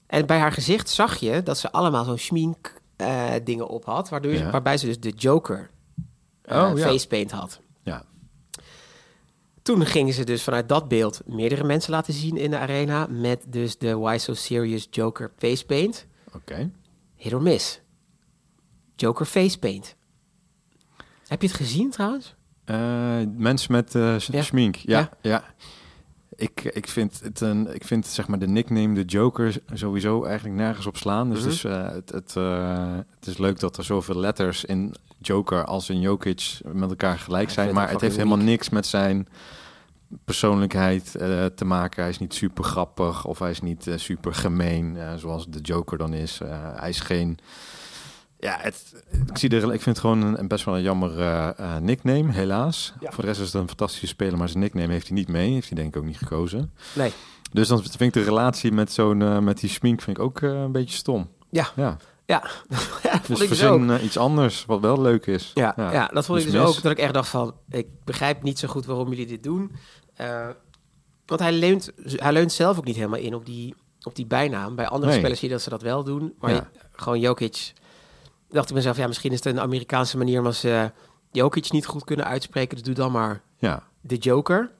[0.07, 4.09] En bij haar gezicht zag je dat ze allemaal zo'n schmink eh, dingen op had,
[4.09, 4.51] waardoor, Ja.
[4.51, 5.69] waarbij ze dus de Joker
[6.41, 6.87] eh Oh, ja.
[6.87, 7.59] facepaint had.
[7.83, 8.03] Ja.
[9.61, 13.43] Toen gingen ze dus vanuit dat beeld meerdere mensen laten zien in de arena met
[13.47, 16.05] dus de Why So Serious Joker facepaint.
[16.33, 16.71] Oké.
[17.15, 17.81] Hit or miss.
[18.95, 19.95] Joker face paint.
[21.27, 22.35] Heb je het gezien trouwens?
[22.65, 24.41] Eh, mensen met Ja.
[24.41, 24.75] schmink.
[24.75, 25.09] Ja, Ja.
[25.21, 25.43] ja.
[26.39, 30.55] Ik, ik vind het een, ik vind zeg maar de nickname de Joker sowieso eigenlijk
[30.55, 31.29] nergens op slaan.
[31.29, 31.47] Dus Mhm.
[31.47, 35.65] het, is, eh, het, het, eh, het is leuk dat er zoveel letters in Joker
[35.65, 37.73] als in Jokic met elkaar gelijk zijn.
[37.73, 39.27] Maar het heeft helemaal niks met zijn
[40.25, 42.01] persoonlijkheid eh, te maken.
[42.01, 46.13] Hij is niet super grappig of hij is niet super gemeen, zoals de Joker dan
[46.13, 46.39] is.
[46.75, 47.37] Hij is geen.
[48.39, 51.19] Ja, het, ik, zie er, ik vind het gewoon een, een best wel een jammer
[51.19, 52.93] eh, eh, nickname, helaas.
[52.99, 53.11] Ja.
[53.11, 55.53] Voor de rest is het een fantastische speler, maar zijn nickname heeft hij niet mee.
[55.53, 56.73] Heeft hij denk ik ook niet gekozen.
[56.95, 57.11] Nee.
[57.51, 60.41] Dus dan vind ik de relatie met zo'n eh, met die schmink vind ik ook
[60.41, 61.29] een beetje stom.
[61.49, 61.67] Ja.
[61.75, 61.97] ja.
[62.25, 62.43] Ja,
[63.27, 65.51] Dus dus verzin eh, iets anders wat wel leuk is.
[65.53, 66.07] Ja, ja.
[66.13, 66.81] dat vond ik Dus dus ook.
[66.81, 69.71] Dat ik echt dacht van, ik begrijp niet zo goed waarom jullie dit doen.
[71.25, 74.75] Want hij leunt, hij leunt zelf ook niet helemaal in op die, op die bijnaam.
[74.75, 75.19] Bij andere Nee.
[75.19, 76.33] spelers zie je dat ze dat wel doen.
[76.39, 76.69] Maar Ja.
[76.91, 77.73] gewoon Jokic.
[78.49, 80.91] Dacht ik mezelf, ja, misschien is het een Amerikaanse manier om als ze
[81.31, 82.75] Jokic niet goed kunnen uitspreken.
[82.75, 83.83] Dus doe dan maar Ja.
[84.01, 84.71] de Joker.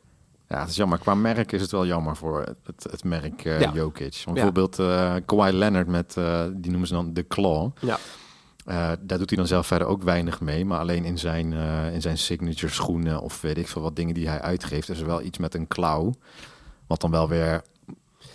[0.50, 1.00] Ja, het is jammer.
[1.00, 3.72] Qua merk is het wel jammer voor het, het merk eh Ja.
[3.74, 4.22] Jokic.
[4.24, 7.70] Want Bijvoorbeeld eh Kawhi Leonard met, eh, die noemen ze dan de Claw.
[7.80, 7.98] Ja.
[8.66, 10.66] Eh, daar doet hij dan zelf verder ook weinig mee.
[10.66, 14.14] Maar alleen in zijn, eh, in zijn signature schoenen of weet ik veel wat dingen
[14.14, 14.90] die hij uitgeeft...
[14.90, 16.14] is er wel iets met een klauw.
[16.88, 17.62] Wat dan wel weer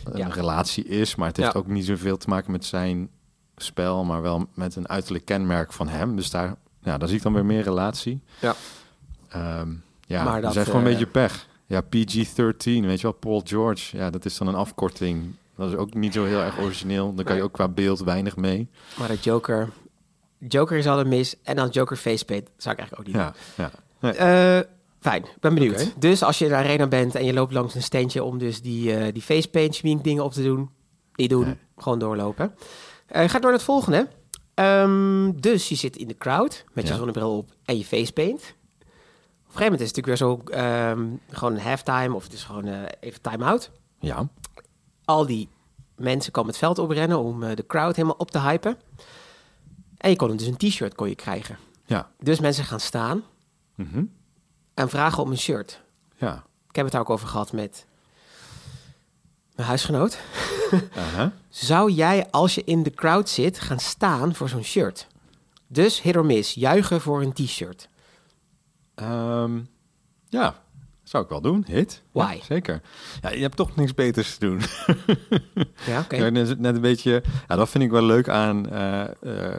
[0.04, 0.26] een Ja.
[0.28, 1.14] relatie is.
[1.14, 1.58] Maar het heeft Ja.
[1.58, 3.08] ook niet zoveel te maken met zijn
[3.62, 4.04] spel...
[4.04, 6.16] maar wel met een uiterlijk kenmerk van hem.
[6.16, 8.22] Dus daar, ja, daar zie ik dan weer meer relatie.
[8.40, 8.54] Ja.
[9.28, 9.70] Ehm,
[10.06, 11.46] ja, Maar maar dat, is gewoon een eh, beetje pech.
[11.66, 13.96] Ja, PG-13, weet je wel, Paul George.
[13.96, 15.34] Ja, dat is dan een afkorting.
[15.56, 17.14] Dat is ook niet zo heel erg origineel.
[17.14, 18.68] Dan kan je ook qua beeld weinig mee.
[18.98, 19.68] Maar de Joker...
[20.48, 21.36] Joker is al een mis.
[21.42, 23.34] En dan Joker facepaint zou ik eigenlijk ook niet Ja,
[23.64, 23.70] ja.
[24.00, 24.10] doen.
[24.10, 24.60] Eh,
[25.00, 25.92] fijn, ik ben benieuwd.
[25.98, 28.62] Dus als je in de arena bent en je loopt langs een steentje om dus
[28.62, 30.70] die, eh die facepaint schmink dingen op te doen.
[31.14, 31.56] Niet doen, Nee.
[31.76, 32.54] gewoon doorlopen.
[33.12, 34.08] Eh ga door naar het volgende.
[34.54, 38.40] Ehm, dus je zit in de crowd met je zonnebril op en je facepaint.
[38.40, 40.16] Op een gegeven moment is het natuurlijk weer
[40.56, 43.70] zo ehm, gewoon een halftime of het is gewoon eh, even time-out.
[44.00, 44.28] Ja,
[45.04, 45.48] al die
[45.96, 48.76] mensen komen het veld oprennen om eh, de crowd helemaal op te hypen.
[49.96, 51.58] En je kon dus een t-shirt kon je krijgen.
[51.84, 52.10] ja.
[52.18, 53.22] Dus mensen gaan staan
[53.74, 54.04] Mhm.
[54.74, 55.80] en vragen om een shirt.
[56.16, 56.44] Ja.
[56.68, 57.86] Ik heb het daar ook over gehad met
[59.62, 60.18] mijn huisgenoot.
[61.48, 65.06] Zou jij, als je in de crowd zit, gaan staan voor zo'n shirt?
[65.66, 67.88] Dus hit or miss, juichen voor een t-shirt.
[68.94, 69.60] Ehm,
[70.28, 70.62] ja,
[71.02, 71.64] zou ik wel doen.
[71.68, 72.02] Hit.
[72.12, 72.34] Why?
[72.38, 72.80] Ja, zeker.
[73.20, 74.60] Ja, je hebt toch niks beters te doen.
[75.86, 76.30] Ja, oké.
[76.30, 79.08] Net, net een beetje, ja, dat vind ik wel leuk aan eh, eh,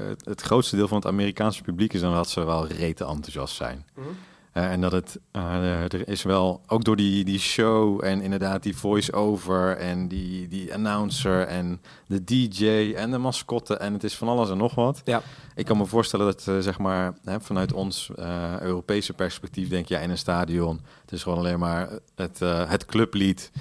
[0.07, 3.55] het, het grootste deel van het Amerikaanse publiek is dan dat ze wel rete enthousiast
[3.55, 3.85] zijn.
[3.95, 4.07] Mhm.
[4.53, 8.63] Eh, en dat het, eh, er is wel, ook door die, die show en inderdaad
[8.63, 14.15] die voice-over en die, die announcer en de DJ en de mascotte en het is
[14.15, 15.01] van alles en nog wat.
[15.05, 15.21] Ja.
[15.55, 18.11] Ik kan me voorstellen dat, eh, zeg maar, hè, vanuit ons
[18.59, 22.85] Europese perspectief denk je, ja, in een stadion, het is gewoon alleen maar het, het
[22.85, 23.51] clublied.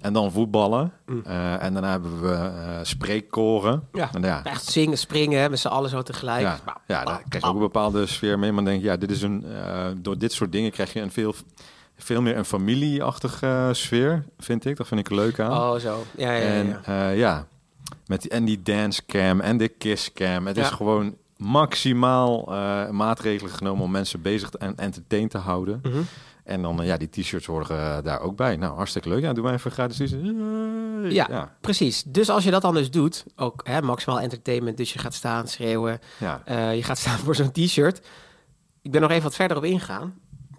[0.00, 0.92] En dan voetballen.
[1.06, 1.22] Mm.
[1.24, 3.88] Eh, en daarna hebben we eh spreekkoren.
[3.92, 4.10] Ja.
[4.12, 6.40] En ja, Echt zingen, springen, hè, met z'n allen zo tegelijk.
[6.40, 8.52] ja, ja, daar krijg je ook een bepaalde sfeer mee.
[8.52, 11.00] Maar dan denk je, ja, dit is een, eh, door dit soort dingen krijg je
[11.00, 11.34] een veel,
[11.96, 14.76] veel meer een familieachtige sfeer, vind ik.
[14.76, 15.52] Dat vind ik leuk aan.
[15.52, 16.04] Oh, zo.
[16.16, 16.48] Ja, ja, ja.
[16.48, 17.08] en ja.
[17.08, 17.46] ja,
[18.06, 20.46] met die, en die dancecam en de kisscam.
[20.46, 22.44] Het is gewoon maximaal
[22.90, 25.80] maatregelen genomen om mensen bezig en entertained te houden.
[25.82, 26.00] Mhm.
[26.46, 28.56] En dan, eh, ja, die t-shirts horen eh, daar ook bij.
[28.56, 29.22] Nou, hartstikke leuk.
[29.22, 30.10] Ja, doe maar even gratis.
[31.12, 31.26] Ja.
[31.30, 32.02] ja, Precies.
[32.06, 35.48] Dus als je dat dan dus doet, ook hè, maximaal entertainment, dus je gaat staan,
[35.48, 36.42] schreeuwen, ja.
[36.44, 38.06] eh, je gaat staan voor zo'n t-shirt.
[38.82, 40.14] Ik ben nog even wat verder op ingaan.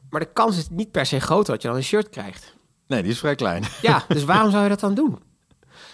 [0.09, 2.55] Maar de kans is niet per se groter dat je dan een shirt krijgt.
[2.87, 3.63] Nee, die is vrij klein.
[3.81, 5.19] Ja, dus waarom zou je dat dan doen?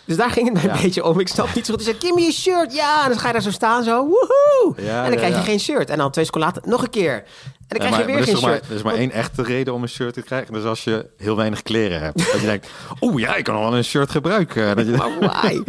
[0.06, 0.76] Dus daar ging het mij Ja.
[0.76, 1.20] een beetje om.
[1.20, 1.84] Ik snap niet zo goed.
[1.86, 2.74] Hij zei, give me a shirt.
[2.74, 4.06] Ja, en dan ga je daar zo staan, zo.
[4.08, 4.74] Woehoe!
[4.86, 5.90] Ja, en dan ja, krijg je geen shirt.
[5.90, 7.24] En dan twee seconden later nog een keer.
[7.74, 8.62] En dan krijg je maar, weer maar geen er is shirt.
[8.62, 10.54] maar, er is maar één echte reden om een shirt te krijgen.
[10.54, 12.18] Dus als je heel weinig kleren hebt.
[12.18, 12.68] dat je denkt,
[13.02, 14.76] oeh ja, ik kan wel een shirt gebruiken.
[14.76, 15.62] Dat je, why?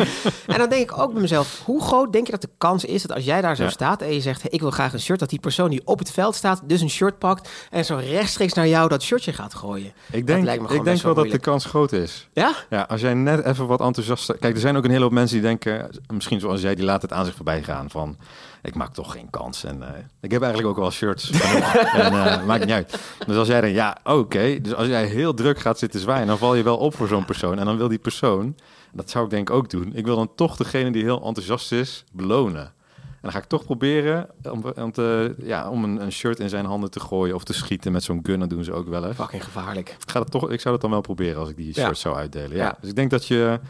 [0.47, 3.03] en dan denk ik ook bij mezelf, hoe groot denk je dat de kans is
[3.03, 3.71] dat als jij daar zo Ja.
[3.71, 5.99] staat en je zegt, hey, ik wil graag een shirt, dat die persoon die op
[5.99, 9.55] het veld staat, dus een shirt pakt en zo rechtstreeks naar jou dat shirtje gaat
[9.55, 9.93] gooien.
[10.11, 12.29] ik denk, ik denk wel dat de kans groot is.
[12.33, 12.53] Ja?
[12.71, 14.39] Ja, als jij net even wat enthousiast...
[14.39, 15.91] Kijk, er zijn ook een hele hoop mensen die denken...
[16.13, 18.17] Misschien zoals jij, die laten het aan zich voorbij gaan van...
[18.65, 19.65] Ik maak toch geen kans.
[19.65, 21.31] En eh, ik heb eigenlijk ook wel shirts.
[21.31, 22.99] en eh, maakt niet uit.
[23.27, 24.61] Dus als jij denkt, ja, oké.
[24.61, 26.27] Dus als jij heel druk gaat zitten zwaaien...
[26.27, 27.59] dan val je wel op voor zo'n persoon.
[27.59, 28.57] En dan wil die persoon...
[28.93, 29.93] Dat zou ik denk ook doen.
[29.95, 32.63] Ik wil dan toch degene die heel enthousiast is, belonen.
[32.97, 36.49] En dan ga ik toch proberen om, om, te, ja, om een, een shirt in
[36.49, 37.35] zijn handen te gooien...
[37.35, 38.41] of te schieten met zo'n gun.
[38.41, 39.17] Dat doen ze ook wel eens.
[39.17, 39.89] Fucking gevaarlijk.
[39.89, 41.85] Ik, ga dat toch, ik zou dat dan wel proberen als ik die Ja.
[41.85, 42.57] shirts zou uitdelen.
[42.57, 42.65] Ja.
[42.65, 42.77] Ja.
[42.81, 43.61] Dus ik denk dat je,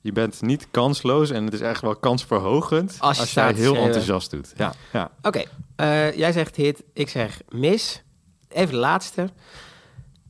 [0.00, 3.56] je bent niet kansloos en het is echt wel kansverhogend Als als, je jij heel
[3.56, 3.82] schreeuwen.
[3.82, 4.52] enthousiast doet.
[4.56, 5.10] Ja, ja.
[5.22, 5.42] Oké,
[5.76, 8.02] eh, jij zegt hit, ik zeg mis.
[8.48, 9.28] Even de laatste.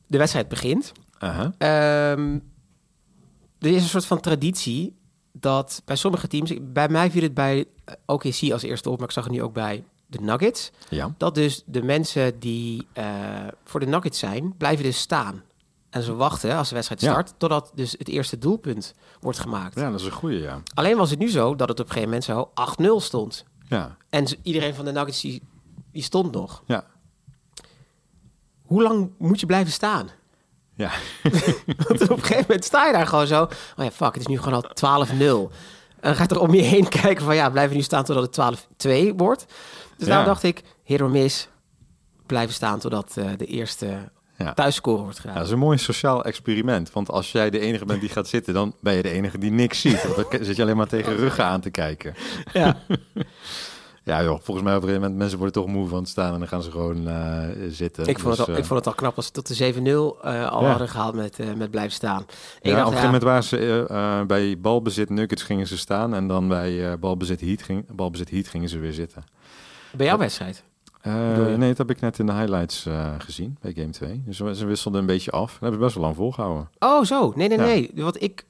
[0.07, 0.91] De wedstrijd begint.
[1.19, 2.39] Ehm,
[3.59, 4.95] er is een soort van traditie
[5.31, 9.07] dat bij sommige teams, bij mij viel het bij eh, OKC als eerste op, maar
[9.07, 11.13] ik zag het nu ook bij de Nuggets, ja.
[11.17, 13.05] dat dus de mensen die eh,
[13.65, 15.43] voor de Nuggets zijn, blijven dus staan.
[15.91, 17.11] En ze wachten als de wedstrijd Ja.
[17.11, 19.75] start, totdat dus het eerste doelpunt wordt gemaakt.
[19.75, 20.61] ja, dat is een goede, ja.
[20.73, 22.51] Alleen was het nu zo dat het op een gegeven moment zo
[22.99, 23.45] 8-0 stond.
[23.67, 25.41] Ja, En iedereen van de Nuggets die,
[25.91, 26.63] die stond nog.
[26.65, 26.83] ja.
[28.61, 30.09] Hoe lang moet je blijven staan?
[30.75, 30.91] Ja,
[31.87, 33.43] Want op een gegeven moment sta je daar gewoon zo.
[33.43, 33.49] Oh
[33.85, 35.11] ja, fuck, het is nu gewoon al 12-0.
[35.11, 35.49] En
[36.01, 38.87] dan ga je er om je heen kijken van ja, blijven nu staan totdat het
[38.87, 39.45] 12-2 wordt.
[39.47, 39.55] Dus
[39.97, 40.05] Ja.
[40.05, 40.63] daarom dacht ik,
[41.09, 41.47] miss,
[42.25, 44.11] blijven staan totdat eh, de eerste
[44.43, 44.53] ja.
[44.53, 45.35] thuisscore wordt Ja, gedaan.
[45.37, 46.91] dat is een mooi sociaal experiment.
[46.91, 49.51] Want als jij de enige bent die gaat zitten, dan ben je de enige die
[49.51, 50.03] niks ziet.
[50.15, 52.13] Want dan zit je alleen maar tegen ruggen aan te kijken.
[52.53, 52.77] Ja.
[54.03, 56.33] Ja joh, volgens mij op een gegeven moment mensen worden toch moe van het staan
[56.33, 58.07] en dan gaan ze gewoon eh, zitten.
[58.07, 59.55] Ik, vond het Dus, al, eh, ik vond het al knap als ze tot de
[59.55, 60.69] 7-0 eh, al Ja.
[60.69, 62.21] hadden gehaald met, eh, met blijven staan.
[62.21, 66.13] Ik ja, dacht, op een gegeven moment waren ze bij balbezit Nuggets gingen ze staan
[66.13, 69.23] en dan bij eh, balbezit, heat ging, balbezit Heat gingen ze weer zitten.
[69.95, 70.63] bij jouw wedstrijd.
[71.01, 74.23] Eh, nee, dat heb ik net in de highlights eh, gezien bij Game 2.
[74.25, 75.51] Dus ze wisselden een beetje af.
[75.51, 76.69] Dat hebben ze best wel lang volgehouden.
[76.79, 77.33] Oh, zo.
[77.35, 77.63] Nee, nee, Ja.
[77.65, 77.91] nee.
[77.95, 78.45] Wat ik,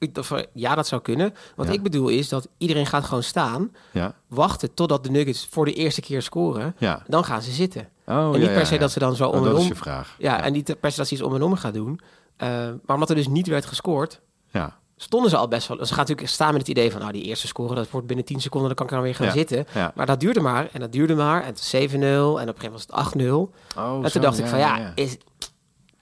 [0.52, 1.34] ja, dat zou kunnen.
[1.56, 1.72] Wat Ja.
[1.72, 5.72] ik bedoel is dat iedereen gaat gewoon staan, Ja, wachten totdat de Nuggets voor de
[5.72, 6.74] eerste keer scoren.
[6.78, 7.02] ja.
[7.06, 7.88] Dan gaan ze zitten.
[8.06, 9.68] Oh, en niet per se dat ze dan zo Oh, om en dat is om...
[9.68, 10.14] je vraag.
[10.18, 12.00] Ja, en niet per se dat ze iets om en om gaan doen.
[12.36, 15.76] Eh, maar omdat er dus niet werd gescoord, Ja, stonden ze al best wel...
[15.86, 18.24] Ze gaan natuurlijk staan met het idee van, nou, die eerste score, dat wordt binnen
[18.24, 19.32] 10 seconden, dan kan ik dan weer gaan Ja.
[19.32, 19.66] zitten.
[19.74, 19.92] ja.
[19.94, 21.40] Maar dat duurde maar, en dat duurde maar.
[21.40, 23.32] En het was 7-0, en op een gegeven moment was het 8-0.
[23.76, 25.16] Oh, en zo, toen dacht ik van, ja, Is,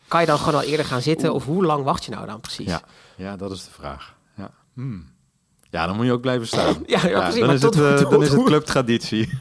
[0.09, 1.33] kan je dan gewoon al eerder gaan zitten?
[1.35, 2.67] Of hoe lang wacht je nou dan precies?
[2.67, 2.83] Ja,
[3.17, 4.15] ja, dat is de vraag.
[4.37, 4.51] Ja.
[4.75, 5.10] Hmm.
[5.71, 6.77] Ja, dan moet je ook blijven staan.
[6.87, 9.39] Ja, ja, precies, Dan, is, tot- het, eh, tot- dan is het clubtraditie.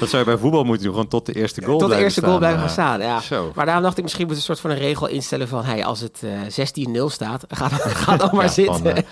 [0.00, 0.92] dat zou je bij voetbal moeten doen.
[0.92, 2.72] Gewoon tot de eerste goal Tot de eerste goal blijven gaan eh.
[2.72, 3.20] staan, ja.
[3.20, 3.52] Zo.
[3.54, 5.64] Maar daarom dacht ik, misschien moet een soort van een regel instellen van...
[5.64, 8.96] Hey, als het eh 16-0 staat, ga dan, ga dan maar Ja, zitten.
[8.96, 9.02] eh,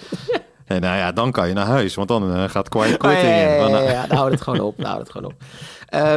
[0.67, 1.95] nee, nou ja, dan kan je naar huis.
[1.95, 3.55] Want dan eh, gaat quiet Oh, quitting ja, ja, in.
[3.55, 4.77] ja, Dan, ja, eh, ja, dan houdt het gewoon op.
[4.77, 5.43] dan houdt het gewoon op.
[5.89, 6.17] Eh,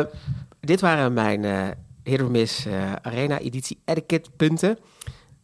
[0.60, 4.78] dit waren mijn eh or Miss eh, Arena editie etiquette punten.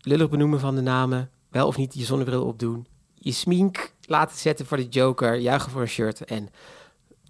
[0.02, 1.30] Lullig benoemen van de namen.
[1.52, 2.88] Wel of niet je zonnebril opdoen.
[3.14, 5.36] Je smink laten zetten voor de joker.
[5.40, 6.26] Juichen voor een shirt.
[6.26, 6.50] En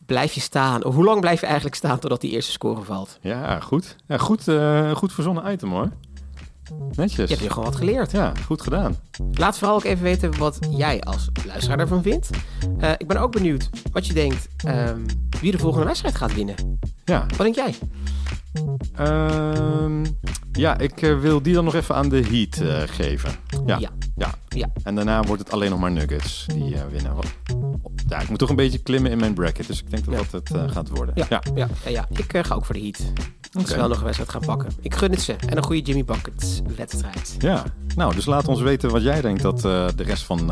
[0.05, 0.83] blijf je staan.
[0.83, 3.17] Of hoe lang blijf je eigenlijk staan totdat die eerste score valt?
[3.21, 3.95] Ja, goed.
[4.07, 5.89] Ja, goed, eh, goed verzonnen item hoor.
[6.95, 7.15] Netjes.
[7.15, 8.11] Je hebt hier gewoon wat geleerd.
[8.11, 8.95] Ja, goed gedaan.
[9.31, 12.29] Laat vooral ook even weten wat jij als luisteraar ervan vindt.
[12.79, 14.99] Eh, ik ben ook benieuwd wat je denkt ehm,
[15.41, 16.79] wie de volgende wedstrijd gaat winnen.
[17.05, 17.75] Ja, Wat denk jij?
[18.95, 20.05] Ehm,
[20.51, 23.31] ja ik eh, wil die dan nog even aan de Heat eh, geven.
[23.65, 23.77] Ja.
[23.79, 23.89] Ja.
[24.15, 24.33] ja.
[24.47, 24.69] Ja.
[24.83, 27.11] En daarna wordt het alleen nog maar Nuggets die eh, winnen.
[28.07, 29.67] Ja, ik moet toch een beetje klimmen in mijn bracket.
[29.67, 30.21] Dus ik denk dat Ja.
[30.31, 31.13] dat het gaat worden.
[31.17, 31.41] Ja, ja.
[31.55, 31.67] ja.
[31.85, 32.99] ja, ik ga ook voor de Heat.
[33.51, 33.67] Ik Oké.
[33.67, 34.69] zal wel nog een wedstrijd gaan pakken.
[34.81, 35.33] Ik gun het ze.
[35.33, 37.35] En een goede Jimmy Buckets wedstrijd.
[37.39, 37.63] Ja,
[37.95, 40.47] nou, dus laat ons weten wat jij denkt dat de rest van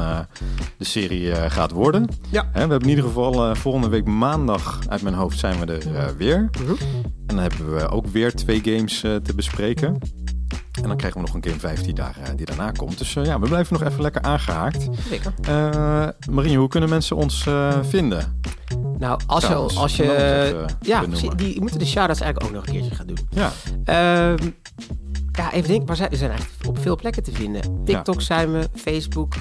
[0.78, 2.08] de serie gaat worden.
[2.30, 2.44] Ja.
[2.44, 6.18] Hè, we hebben in ieder geval volgende week maandag uit mijn hoofd zijn we er
[6.18, 6.50] weer.
[6.62, 6.74] Mhm.
[7.28, 9.98] En dan hebben we ook weer twee games eh, te bespreken.
[10.82, 12.98] En dan krijgen we nog een game 15 daar, eh, die daarna komt.
[12.98, 14.88] Dus eh, ja, we blijven nog even lekker aangehaakt.
[15.10, 15.34] Zeker.
[15.42, 17.48] Eh Marine, hoe kunnen mensen ons
[17.82, 18.42] vinden?
[18.98, 19.56] Nou, als je...
[19.56, 21.38] Als je ja, benoemen.
[21.38, 23.18] die moeten de shout-outs eigenlijk ook nog een keertje gaan doen.
[23.30, 23.52] Ja,
[23.86, 24.50] Ehm,
[25.36, 25.88] ja, even denken.
[25.88, 27.84] Waar zijn, we zijn eigenlijk op veel plekken te vinden.
[27.86, 29.34] TikTok zijn we, Facebook,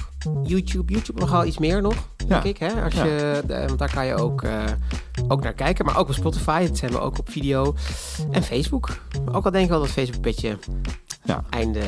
[0.43, 0.93] YouTube.
[0.93, 1.95] YouTube nogal iets meer nog,
[2.27, 2.57] denk ik.
[2.57, 2.83] Hè?
[2.83, 4.63] Als je, de- want daar kan je ook, eh,
[5.27, 5.85] ook naar kijken.
[5.85, 6.67] Maar ook op Spotify.
[6.67, 7.75] Dat zijn we ook op video.
[8.31, 8.89] En Facebook.
[9.31, 10.57] Ook al denk ik wel dat Facebook een beetje
[11.23, 11.43] Ja.
[11.49, 11.79] einde...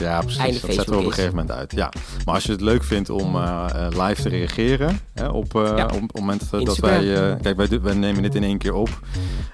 [0.00, 0.38] Ja, precies.
[0.38, 1.72] Einde dat zetten we op Facebook een gegeven moment uit.
[1.72, 1.92] Ja.
[2.24, 5.72] Maar als je het leuk vindt om eh, eh, live te reageren hè, op, eh,
[5.76, 5.84] Ja.
[5.84, 6.90] op, op het moment eh, dat Instagram.
[7.04, 7.30] wij...
[7.30, 9.00] eh, kijk, wij, wij nemen dit in één keer op.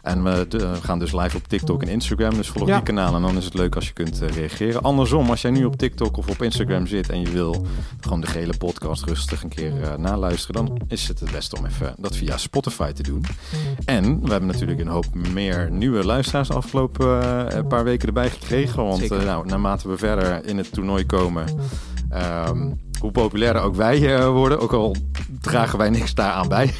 [0.02, 2.34] En we de- gaan dus live op TikTok en Instagram.
[2.34, 2.74] Dus volg Ja.
[2.74, 4.82] die kanalen en dan is het leuk als je kunt eh, reageren.
[4.82, 7.66] Andersom, als jij nu op TikTok of op Instagram zit en je wil
[8.00, 11.66] gewoon de gele podcast rustig een keer eh, naluisteren, dan is het het beste om
[11.66, 13.24] even dat via Spotify te doen.
[13.84, 18.30] En we hebben natuurlijk een hoop meer nieuwe luisteraars de afgelopen eh, paar weken erbij
[18.30, 18.84] gekregen.
[18.84, 21.44] Want nou, naarmate we verder in het toernooi komen,
[22.10, 24.60] ehm, hoe populairder ook wij worden.
[24.60, 24.96] Ook al
[25.40, 26.74] dragen wij niks daaraan bij.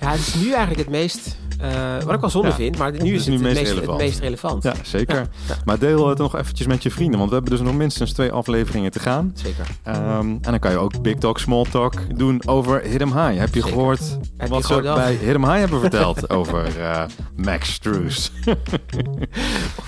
[0.00, 1.36] Ja, het is nu eigenlijk het meest...
[1.62, 2.54] eh, wat ik wel zonde Ja.
[2.54, 3.98] vind, maar nu Het is, het nu het meest meest, het relevant.
[4.00, 4.62] meest relevant.
[4.62, 5.16] ja, zeker.
[5.16, 5.54] Ja, ja.
[5.64, 7.18] Maar deel het nog eventjes met je vrienden.
[7.18, 9.32] Want we hebben dus nog minstens twee afleveringen te gaan.
[9.34, 9.66] Zeker.
[9.82, 13.38] Ehm, en dan kan je ook Big Talk, Small Talk doen over Hit 'em High.
[13.38, 13.68] Heb je Zeker.
[13.76, 17.02] gehoord Heb wat ze bij Hit 'em High hebben verteld over eh,
[17.36, 18.32] Max Struess?
[18.44, 18.54] dus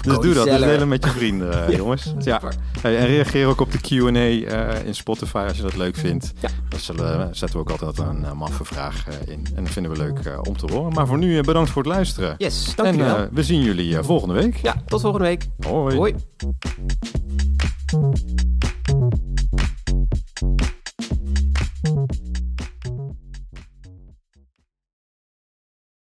[0.03, 0.23] doe dat.
[0.23, 0.69] Dus Zeller.
[0.69, 2.15] delen met je vrienden, eh, jongens.
[2.19, 2.41] Ja.
[2.81, 4.11] Hey, en reageer ook op de Q&A
[4.85, 6.33] in Spotify als je dat leuk vindt.
[6.41, 6.49] Ja.
[6.97, 9.47] Daar zetten we ook altijd een maffe vraag in.
[9.55, 10.19] En dat vinden we leuk
[10.49, 10.93] om te horen.
[10.93, 12.35] Maar voor nu eh, bedankt voor het luisteren.
[12.39, 13.17] Yes, en dankjewel.
[13.17, 14.57] eh, we zien jullie eh, volgende week.
[14.57, 15.49] ja, tot volgende week.
[15.67, 15.97] Hoi.
[15.97, 16.15] Hoi.